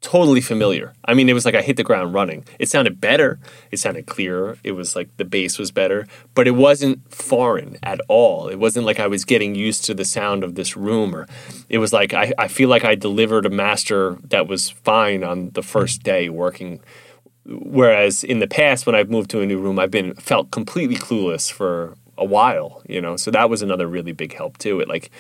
[0.01, 0.95] totally familiar.
[1.05, 2.45] I mean, it was like I hit the ground running.
[2.59, 3.39] It sounded better.
[3.71, 4.59] It sounded clearer.
[4.65, 8.49] It was like the bass was better, but it wasn't foreign at all.
[8.49, 11.27] It wasn't like I was getting used to the sound of this room or
[11.69, 15.51] it was like I, I feel like I delivered a master that was fine on
[15.51, 16.81] the first day working
[17.47, 20.97] whereas in the past when I've moved to a new room I've been felt completely
[20.97, 23.17] clueless for a while, you know.
[23.17, 24.81] So that was another really big help too.
[24.81, 25.11] It like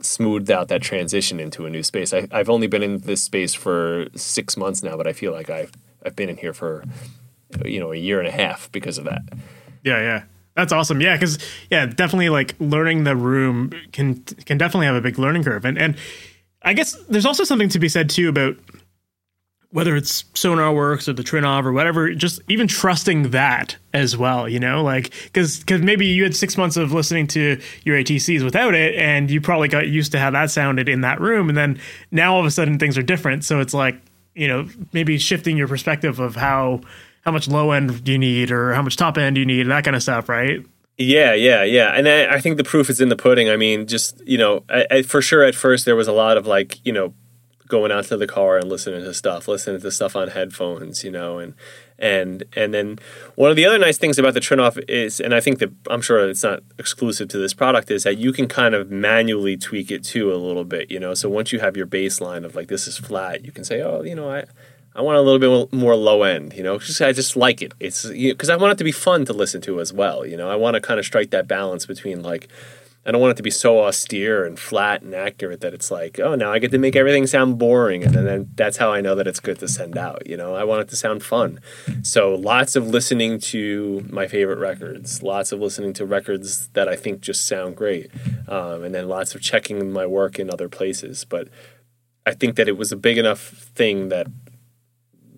[0.00, 2.12] smoothed out that transition into a new space.
[2.12, 5.50] I, have only been in this space for six months now, but I feel like
[5.50, 5.72] I've
[6.04, 6.84] I've been in here for
[7.64, 9.22] you know a year and a half because of that.
[9.84, 10.24] Yeah, yeah.
[10.54, 11.00] That's awesome.
[11.00, 11.38] Yeah, because
[11.70, 15.78] yeah, definitely like learning the room can can definitely have a big learning curve, and
[15.78, 15.96] and
[16.62, 18.56] I guess there's also something to be said too about
[19.70, 24.58] whether it's SonarWorks or the Trinnov or whatever, just even trusting that as well, you
[24.58, 28.74] know, like because because maybe you had six months of listening to your ATCs without
[28.74, 31.78] it, and you probably got used to how that sounded in that room, and then
[32.10, 33.44] now all of a sudden things are different.
[33.44, 34.00] So it's like
[34.34, 36.80] you know maybe shifting your perspective of how
[37.22, 39.96] how much low end you need or how much top end you need, that kind
[39.96, 40.64] of stuff, right?
[40.96, 41.92] Yeah, yeah, yeah.
[41.92, 43.50] And I, I think the proof is in the pudding.
[43.50, 46.38] I mean, just you know, I, I, for sure at first there was a lot
[46.38, 47.12] of like you know
[47.68, 51.10] going out to the car and listening to stuff, listening to stuff on headphones, you
[51.10, 51.54] know, and
[51.98, 52.98] and and then
[53.34, 56.00] one of the other nice things about the Trinnov is, and I think that I'm
[56.00, 59.90] sure it's not exclusive to this product, is that you can kind of manually tweak
[59.90, 61.14] it too a little bit, you know.
[61.14, 64.02] So once you have your baseline of like this is flat, you can say, oh,
[64.02, 64.44] you know, I
[64.94, 66.78] I want a little bit more low end, you know.
[66.78, 67.72] Just, I just like it.
[67.78, 70.26] It's because you know, I want it to be fun to listen to as well,
[70.26, 70.50] you know.
[70.50, 72.48] I want to kind of strike that balance between like
[73.08, 76.20] I don't want it to be so austere and flat and accurate that it's like,
[76.20, 79.14] oh, now I get to make everything sound boring, and then that's how I know
[79.14, 80.26] that it's good to send out.
[80.26, 81.58] You know, I want it to sound fun.
[82.02, 86.96] So lots of listening to my favorite records, lots of listening to records that I
[86.96, 88.10] think just sound great,
[88.46, 91.24] um, and then lots of checking my work in other places.
[91.24, 91.48] But
[92.26, 94.26] I think that it was a big enough thing that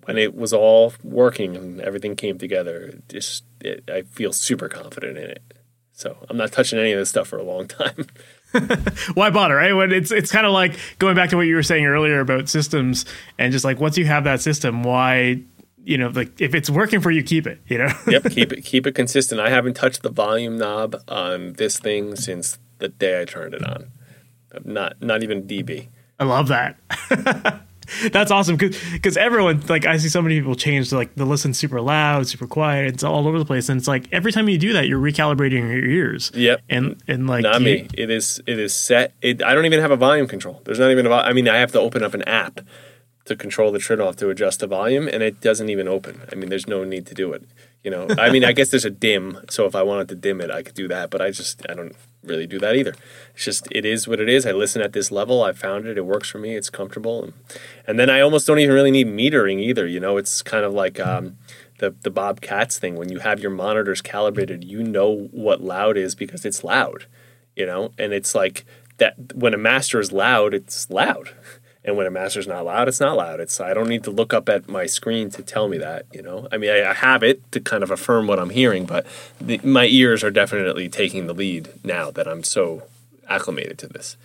[0.03, 5.17] when it was all working and everything came together, just it, I feel super confident
[5.17, 5.60] in it.
[6.01, 8.07] So I'm not touching any of this stuff for a long time.
[9.13, 9.73] Why bother, right?
[9.73, 12.49] When it's it's kind of like going back to what you were saying earlier about
[12.49, 13.05] systems
[13.37, 15.43] and just like once you have that system, why
[15.83, 17.61] you know like if it's working for you, keep it.
[17.67, 17.93] You know.
[18.07, 19.39] yep, keep it keep it consistent.
[19.39, 23.63] I haven't touched the volume knob on this thing since the day I turned it
[23.63, 23.91] on.
[24.65, 25.89] Not not even dB.
[26.19, 26.77] I love that.
[28.11, 31.53] That's awesome because everyone like I see so many people change to like the listen
[31.53, 32.93] super loud, super quiet.
[32.93, 35.59] It's all over the place, and it's like every time you do that, you're recalibrating
[35.59, 36.31] your ears.
[36.33, 36.61] Yep.
[36.69, 37.87] And and like not you, me.
[37.93, 39.13] It is it is set.
[39.21, 40.61] It, I don't even have a volume control.
[40.65, 41.11] There's not even a.
[41.11, 42.61] I mean, I have to open up an app
[43.25, 46.21] to control the Trinnov to adjust the volume, and it doesn't even open.
[46.31, 47.43] I mean, there's no need to do it.
[47.83, 50.41] You know, I mean, I guess there's a dim, so if I wanted to dim
[50.41, 51.09] it, I could do that.
[51.09, 52.95] But I just, I don't really do that either.
[53.33, 54.45] It's just, it is what it is.
[54.45, 55.43] I listen at this level.
[55.43, 55.97] I found it.
[55.97, 56.55] It works for me.
[56.55, 57.33] It's comfortable, and,
[57.87, 59.87] and then I almost don't even really need metering either.
[59.87, 61.37] You know, it's kind of like um,
[61.79, 62.95] the the Bob Katz thing.
[62.95, 67.05] When you have your monitors calibrated, you know what loud is because it's loud.
[67.55, 68.65] You know, and it's like
[68.97, 71.31] that when a master is loud, it's loud
[71.83, 73.39] and when a master's not loud it's not loud.
[73.39, 76.21] It's i don't need to look up at my screen to tell me that you
[76.21, 76.47] know?
[76.51, 79.05] I mean i, I have it to kind of affirm what i'm hearing but
[79.39, 82.83] the, my ears are definitely taking the lead now that i'm so
[83.31, 84.17] acclimated to this.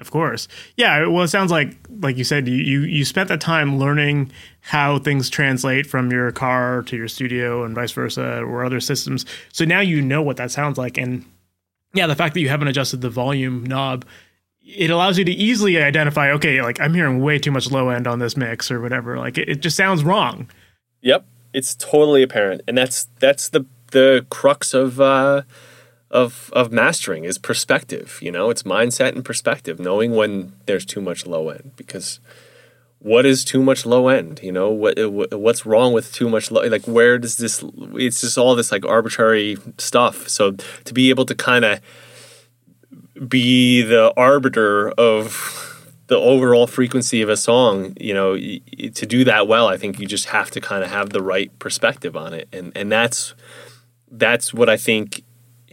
[0.00, 0.48] Of course.
[0.76, 4.32] Yeah well it sounds like like you said you you, you spent the time learning
[4.60, 9.26] how things translate from your car to your studio and vice versa or other systems.
[9.52, 10.96] So now you know what that sounds like.
[10.96, 11.24] And
[11.92, 14.04] yeah the fact that you haven't adjusted the volume knob
[14.64, 18.06] it allows you to easily identify okay like i'm hearing way too much low end
[18.06, 19.18] on this mix or whatever.
[19.18, 20.48] Like it, it, just sounds wrong.
[21.00, 21.26] Yep.
[21.52, 22.62] It's totally apparent.
[22.66, 25.42] And that's that's the the crux of uh
[26.10, 28.50] of of mastering is perspective you know?
[28.50, 31.72] It's mindset and perspective knowing when there's too much low end.
[31.76, 32.20] Because
[32.98, 34.70] what is too much low end you know?
[34.70, 34.98] What
[35.32, 38.84] what's wrong with too much low like where does this it's just all this like
[38.84, 40.28] arbitrary stuff.
[40.28, 40.52] So
[40.84, 41.80] to be able to kind of
[43.28, 49.48] be the arbiter of the overall frequency of a song, you know, to do that
[49.48, 52.48] well, I think you just have to kind of have the right perspective on it,
[52.52, 53.34] and and that's
[54.10, 55.24] that's what I think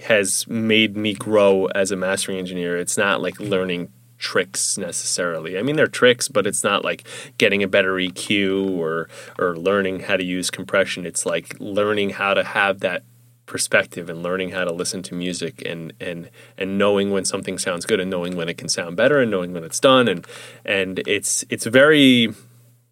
[0.03, 2.77] has made me grow as a mastering engineer.
[2.77, 5.57] It's not like learning tricks necessarily.
[5.57, 7.05] I mean, they're tricks, but it's not like
[7.37, 11.05] getting a better EQ or or learning how to use compression.
[11.05, 13.03] It's like learning how to have that
[13.49, 17.83] perspective and learning how to listen to music and and and knowing when something sounds
[17.83, 20.07] good and knowing when it can sound better and knowing when it's done.
[20.07, 20.25] And
[20.63, 22.33] and it's it's very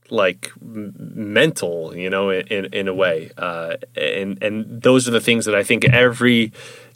[0.09, 3.31] like mental you know in in a way.
[3.37, 6.51] Uh, and and those are the things that I think every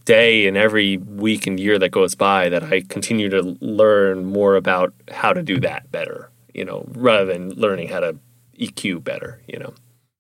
[0.06, 4.56] day and every week and year that goes by that I continue to learn more
[4.56, 8.18] about how to do that better you know rather than learning how to
[8.60, 9.74] EQ better you know.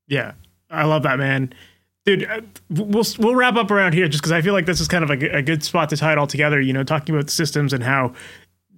[0.07, 0.33] Yeah.
[0.69, 1.51] I love that man
[2.05, 4.87] dude uh, we'll we'll wrap up around here just because i feel like this is
[4.87, 7.29] kind of a, a, good spot to tie it all together you know talking about
[7.29, 8.13] systems and how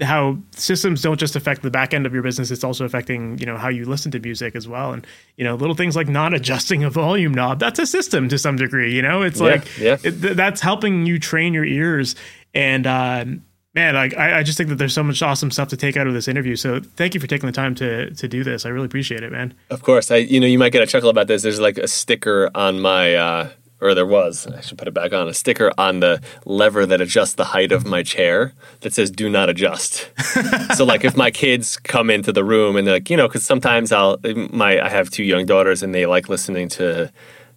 [0.01, 3.45] how systems don't just affect the back end of your business it's also affecting you
[3.45, 4.91] know how you listen to music as well.
[4.91, 5.05] And
[5.37, 8.55] you know little things like not adjusting a volume knob that's a system to some
[8.55, 9.21] degree you know?
[9.21, 9.97] It's yeah, like yeah.
[10.03, 12.15] It, that's helping you train your ears.
[12.55, 13.25] And uh,
[13.73, 16.07] man, like I, I just think that there's so much awesome stuff to take out
[16.07, 16.55] of this interview.
[16.55, 18.65] So thank you for taking the time to to do this.
[18.65, 19.53] I really appreciate it, man.
[19.69, 21.43] Of course, I you know you might get a chuckle about this.
[21.43, 23.49] There's like a sticker on my uh,
[23.83, 27.01] or there was, I should put it back on, a sticker on the lever that
[27.01, 30.09] adjusts the height of my chair that says "Do not adjust."
[30.75, 33.43] so, like, if my kids come into the room and they're like, you know, because
[33.43, 34.17] sometimes I'll
[34.51, 37.11] my I have two young daughters and they like listening to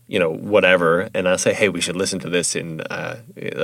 [0.09, 2.55] you know, whatever, and I'll say, hey, we should listen to this.
[2.55, 3.17] And uh,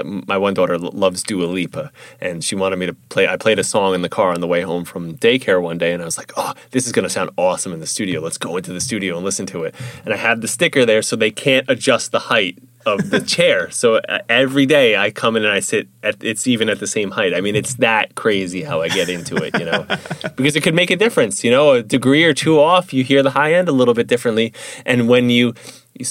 [0.04, 3.28] my one daughter loves Dua Lipa, and she wanted me to play.
[3.28, 5.92] I played a song in the car on the way home from daycare one day,
[5.92, 8.20] and I was like, oh, this is going to sound awesome in the studio.
[8.20, 9.74] Let's go into the studio and listen to it.
[10.04, 13.70] And I had the sticker there so they can't adjust the height of the chair.
[13.70, 16.86] So uh, every day I come in and I sit at it's even at the
[16.86, 17.34] same height.
[17.34, 19.86] I mean, it's that crazy how I get into it, you know,
[20.36, 21.44] because it could make a difference.
[21.44, 24.06] You know, a degree or two off, you hear the high end a little bit
[24.06, 24.52] differently,
[24.84, 25.54] and when you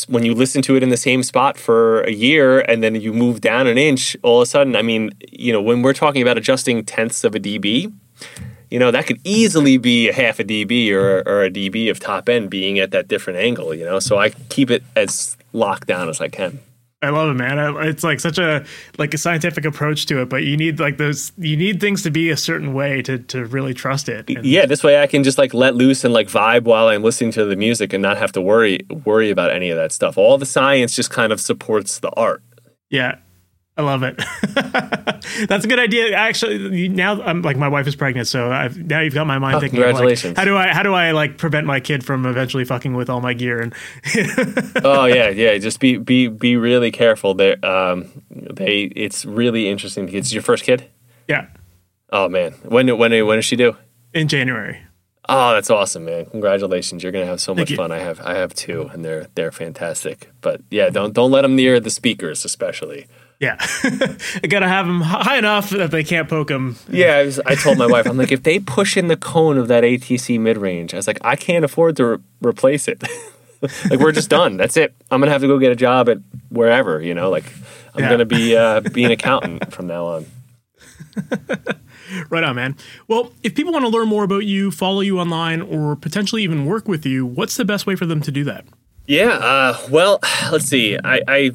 [0.07, 3.13] when you listen to it in the same spot for a year and then you
[3.13, 6.21] move down an inch, all of a sudden, I mean, you know, when we're talking
[6.21, 7.91] about adjusting tenths of a dB,
[8.69, 11.99] you know, that could easily be a half a dB or, or a dB of
[11.99, 13.99] top end being at that different angle, you know?
[13.99, 16.59] So I keep it as locked down as I can.
[17.03, 17.57] I love it, man.
[17.87, 18.63] It's like such a
[18.99, 22.11] like a scientific approach to it, but you need like those you need things to
[22.11, 24.29] be a certain way to to really trust it.
[24.29, 27.01] And yeah, this way I can just like let loose and like vibe while I'm
[27.01, 30.15] listening to the music and not have to worry worry about any of that stuff.
[30.15, 32.43] All the science just kind of supports the art.
[32.91, 33.17] Yeah,
[33.81, 34.17] I love it.
[35.47, 36.13] That's a good idea.
[36.13, 39.55] Actually, now I'm like my wife is pregnant, so I've, now you've got my mind
[39.55, 39.81] oh, thinking.
[39.81, 40.37] Congratulations!
[40.37, 43.09] Like, how do I how do I like prevent my kid from eventually fucking with
[43.09, 43.59] all my gear?
[43.59, 43.73] And
[44.83, 45.57] oh yeah, yeah.
[45.57, 47.33] Just be be be really careful.
[47.33, 50.09] There, um, they it's really interesting.
[50.13, 50.87] It's your first kid.
[51.27, 51.47] Yeah.
[52.11, 53.75] Oh man, when when when does she do?
[54.13, 54.79] In January.
[55.27, 56.25] Oh, that's awesome, man!
[56.25, 57.03] Congratulations!
[57.03, 57.91] You're gonna have so much fun.
[57.91, 60.29] I have I have two, and they're they're fantastic.
[60.41, 63.07] But yeah, don't don't let them near the speakers, especially.
[63.41, 66.75] Yeah, I gotta have them high enough that they can't poke them.
[66.87, 69.57] Yeah, I, was, I told my wife, I'm like, if they push in the cone
[69.57, 73.01] of that ATC mid range, I was like, I can't afford to re- replace it.
[73.89, 74.57] like we're just done.
[74.57, 74.93] That's it.
[75.09, 76.19] I'm gonna have to go get a job at
[76.49, 77.01] wherever.
[77.01, 77.45] You know, like
[77.95, 78.09] I'm yeah.
[78.11, 80.25] gonna be uh, be an accountant from now on.
[82.29, 82.77] right on, man.
[83.07, 86.67] Well, if people want to learn more about you, follow you online, or potentially even
[86.67, 88.65] work with you, what's the best way for them to do that?
[89.11, 90.19] Yeah, uh, well,
[90.53, 90.97] let's see.
[91.03, 91.51] I, I,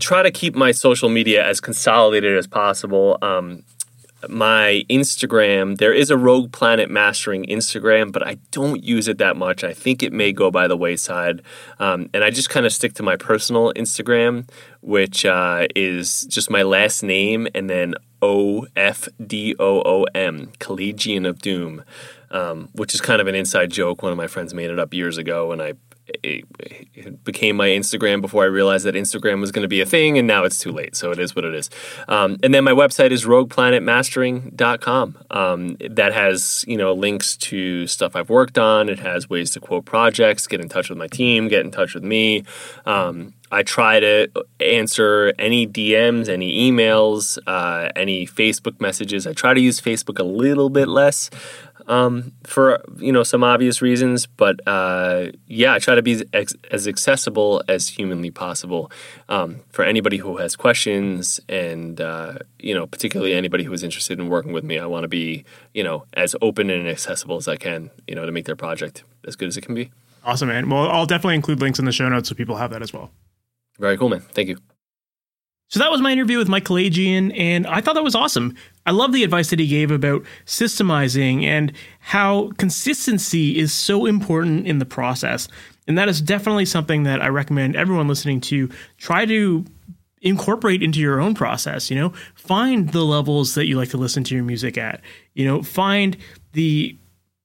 [0.00, 3.16] try to keep my social media as consolidated as possible.
[3.22, 3.62] Um,
[4.28, 9.38] my Instagram, there is a Rogue Planet Mastering Instagram, but I don't use it that
[9.38, 9.64] much.
[9.64, 11.40] I think it may go by the wayside.
[11.78, 14.46] Um, and I just kind of stick to my personal Instagram,
[14.82, 20.52] which uh, is just my last name and then O F D O O M,
[20.58, 21.82] Kalajian of Doom,
[22.30, 24.02] um, which is kind of an inside joke.
[24.02, 25.74] One of my friends made it up years ago, and I
[26.22, 26.44] it,
[26.94, 30.18] it, became my Instagram before I realized that Instagram was going to be a thing,
[30.18, 30.96] and now it's too late.
[30.96, 31.70] So it is what it is.
[32.08, 35.18] Um, and then my website is rogueplanetmastering.com.
[35.30, 38.88] Um, that has you know links to stuff I've worked on.
[38.88, 41.94] It has ways to quote projects, get in touch with my team, get in touch
[41.94, 42.44] with me.
[42.86, 44.28] Um, I try to
[44.60, 49.26] answer any DMs, any emails, uh, any Facebook messages.
[49.26, 51.30] I try to use Facebook a little bit less
[51.90, 54.26] um, for you know some obvious reasons.
[54.26, 58.90] But uh, yeah, I try to be as, as accessible as humanly possible
[59.28, 64.18] um, for anybody who has questions, and uh, you know particularly anybody who is interested
[64.18, 64.78] in working with me.
[64.78, 68.24] I want to be you know as open and accessible as I can, you know,
[68.24, 69.90] to make their project as good as it can be.
[70.24, 70.68] Awesome, man.
[70.70, 73.10] Well, I'll definitely include links in the show notes so people have that as well.
[73.78, 74.20] Very cool, man.
[74.20, 74.58] Thank you.
[75.70, 78.56] So that was my interview with Mike Kalajian, and I thought that was awesome.
[78.86, 84.66] I love the advice that he gave about systemizing and how consistency is so important
[84.66, 85.46] in the process.
[85.86, 88.68] And that is definitely something that I recommend everyone listening to
[88.98, 89.64] try to
[90.22, 91.88] incorporate into your own process.
[91.88, 95.00] You know, find the levels that you like to listen to your music at.
[95.34, 96.16] You know, find
[96.52, 96.96] the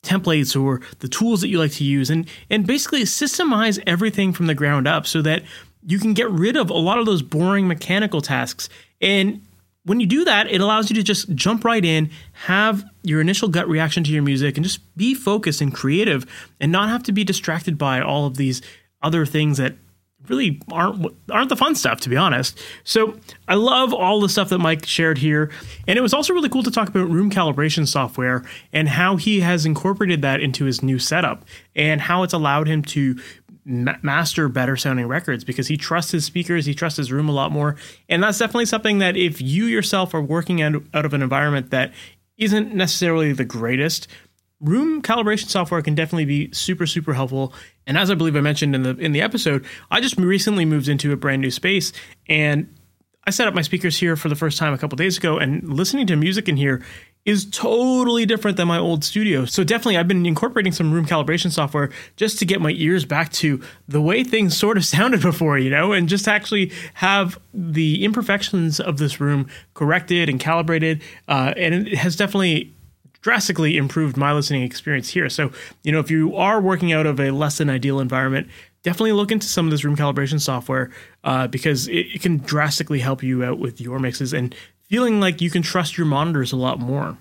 [0.03, 4.45] templates or the tools that you like to use and and basically systemize everything from
[4.45, 5.43] the ground up so that
[5.85, 8.69] you can get rid of a lot of those boring mechanical tasks.
[9.01, 9.41] And
[9.83, 13.47] when you do that, it allows you to just jump right in, have your initial
[13.47, 16.25] gut reaction to your music, and just be focused and creative
[16.59, 18.61] and not have to be distracted by all of these
[19.03, 19.75] other things that
[20.27, 22.59] really aren't aren't the fun stuff to be honest.
[22.83, 23.15] So
[23.47, 25.51] I love all the stuff that Mike shared here,
[25.87, 29.41] and it was also really cool to talk about room calibration software and how he
[29.41, 33.19] has incorporated that into his new setup and how it's allowed him to
[33.65, 37.33] ma- master better sounding records because he trusts his speakers, he trusts his room a
[37.33, 37.75] lot more.
[38.07, 41.71] And that's definitely something that if you yourself are working out, out of an environment
[41.71, 41.93] that
[42.37, 44.07] isn't necessarily the greatest,
[44.61, 47.53] room calibration software can definitely be super super helpful
[47.85, 50.87] and as i believe i mentioned in the in the episode i just recently moved
[50.87, 51.91] into a brand new space
[52.29, 52.73] and
[53.25, 55.67] i set up my speakers here for the first time a couple days ago and
[55.73, 56.81] listening to music in here
[57.25, 59.45] is totally different than my old studio.
[59.45, 63.31] So definitely I've been incorporating some room calibration software just to get my ears back
[63.33, 68.05] to the way things sort of sounded before, you know, and just actually have the
[68.05, 71.01] imperfections of this room corrected and calibrated.
[71.27, 72.71] Uh, and it has definitely
[73.21, 75.27] drastically improved my listening experience here.
[75.29, 75.51] So,
[75.83, 78.47] you know, if you are working out of a less than ideal environment,
[78.83, 80.91] definitely look into some of this room calibration software
[81.23, 84.53] uh, because it, it can drastically help you out with your mixes and
[84.89, 87.17] feeling like you can trust your monitors a lot more.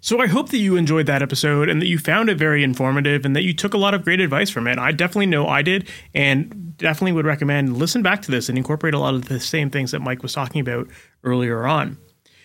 [0.00, 3.24] So I hope that you enjoyed that episode and that you found it very informative
[3.24, 4.78] and that you took a lot of great advice from it.
[4.78, 8.92] I definitely know I did and definitely would recommend listen back to this and incorporate
[8.92, 10.88] a lot of the same things that Mike was talking about
[11.22, 11.96] earlier on.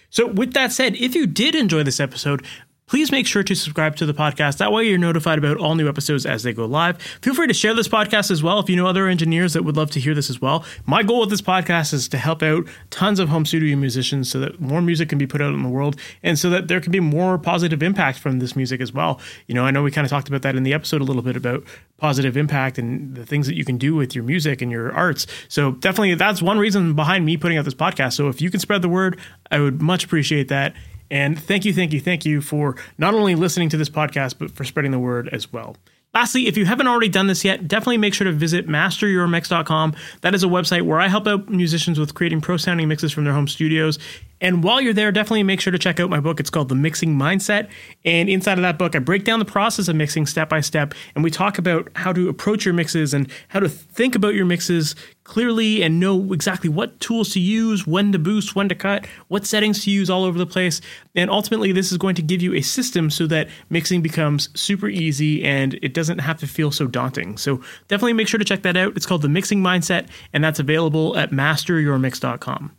[0.10, 2.46] So with that said, if you did enjoy this episode,
[2.90, 4.58] please make sure to subscribe to the podcast.
[4.58, 7.00] That way, you're notified about all new episodes as they go live.
[7.22, 9.78] Feel free to share this podcast as well if you know other engineers that would
[9.78, 10.66] love to hear this as well.
[10.88, 14.40] My goal with this podcast is to help out tons of home studio musicians so
[14.40, 16.92] that more music can be put out in the world and so that there can
[16.92, 19.22] be more positive impact from this music as well.
[19.46, 21.22] You know, I know we kind of talked about that in the episode a little
[21.22, 21.64] bit about
[21.98, 25.28] positive impact and the things that you can do with your music and your arts.
[25.48, 28.14] So, definitely, that's one reason behind me putting out this podcast.
[28.14, 29.20] So, if you can spread the word,
[29.52, 30.74] I would much appreciate that.
[31.12, 34.52] And thank you, thank you, thank you for not only listening to this podcast, but
[34.52, 35.76] for spreading the word as well.
[36.12, 39.96] Lastly, if you haven't already done this yet, definitely make sure to visit masteryourmix.com.
[40.22, 43.26] That is a website where I help out musicians with creating pro sounding mixes from
[43.26, 44.00] their home studios.
[44.42, 46.40] And while you're there, definitely make sure to check out my book.
[46.40, 47.70] It's called The Mixing Mindset.
[48.06, 50.96] And inside of that book, I break down the process of mixing step by step.
[51.14, 54.46] And we talk about how to approach your mixes and how to think about your
[54.46, 54.96] mixes
[55.30, 59.46] clearly and know exactly what tools to use, when to boost, when to cut, what
[59.46, 60.82] settings to use all over the place.
[61.14, 64.90] And ultimately, this is going to give you a system so that mixing becomes super
[64.90, 67.38] easy and it doesn't have to feel so daunting.
[67.38, 67.58] So
[67.88, 68.98] definitely make sure to check that out.
[68.98, 72.76] It's called The Mixing Mindset, and that's available at masteryourmix.com.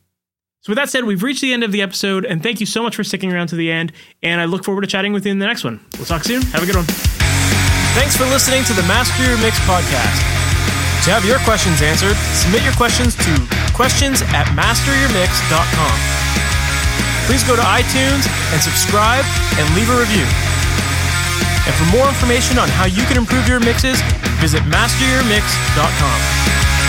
[0.63, 2.83] So, with that said, we've reached the end of the episode, and thank you so
[2.83, 3.93] much for sticking around to the end.
[4.23, 5.81] And I look forward to chatting with you in the next one.
[5.97, 6.43] We'll talk soon.
[6.43, 6.85] Have a good one.
[7.95, 10.50] Thanks for listening to the Master Your Mix podcast.
[11.11, 13.35] To have your questions answered, submit your questions to
[13.75, 15.97] questions at masteryourmix.com.
[17.27, 19.27] Please go to iTunes and subscribe
[19.59, 20.23] and leave a review.
[21.67, 23.99] And for more information on how you can improve your mixes,
[24.39, 26.80] visit masteryourmix.com.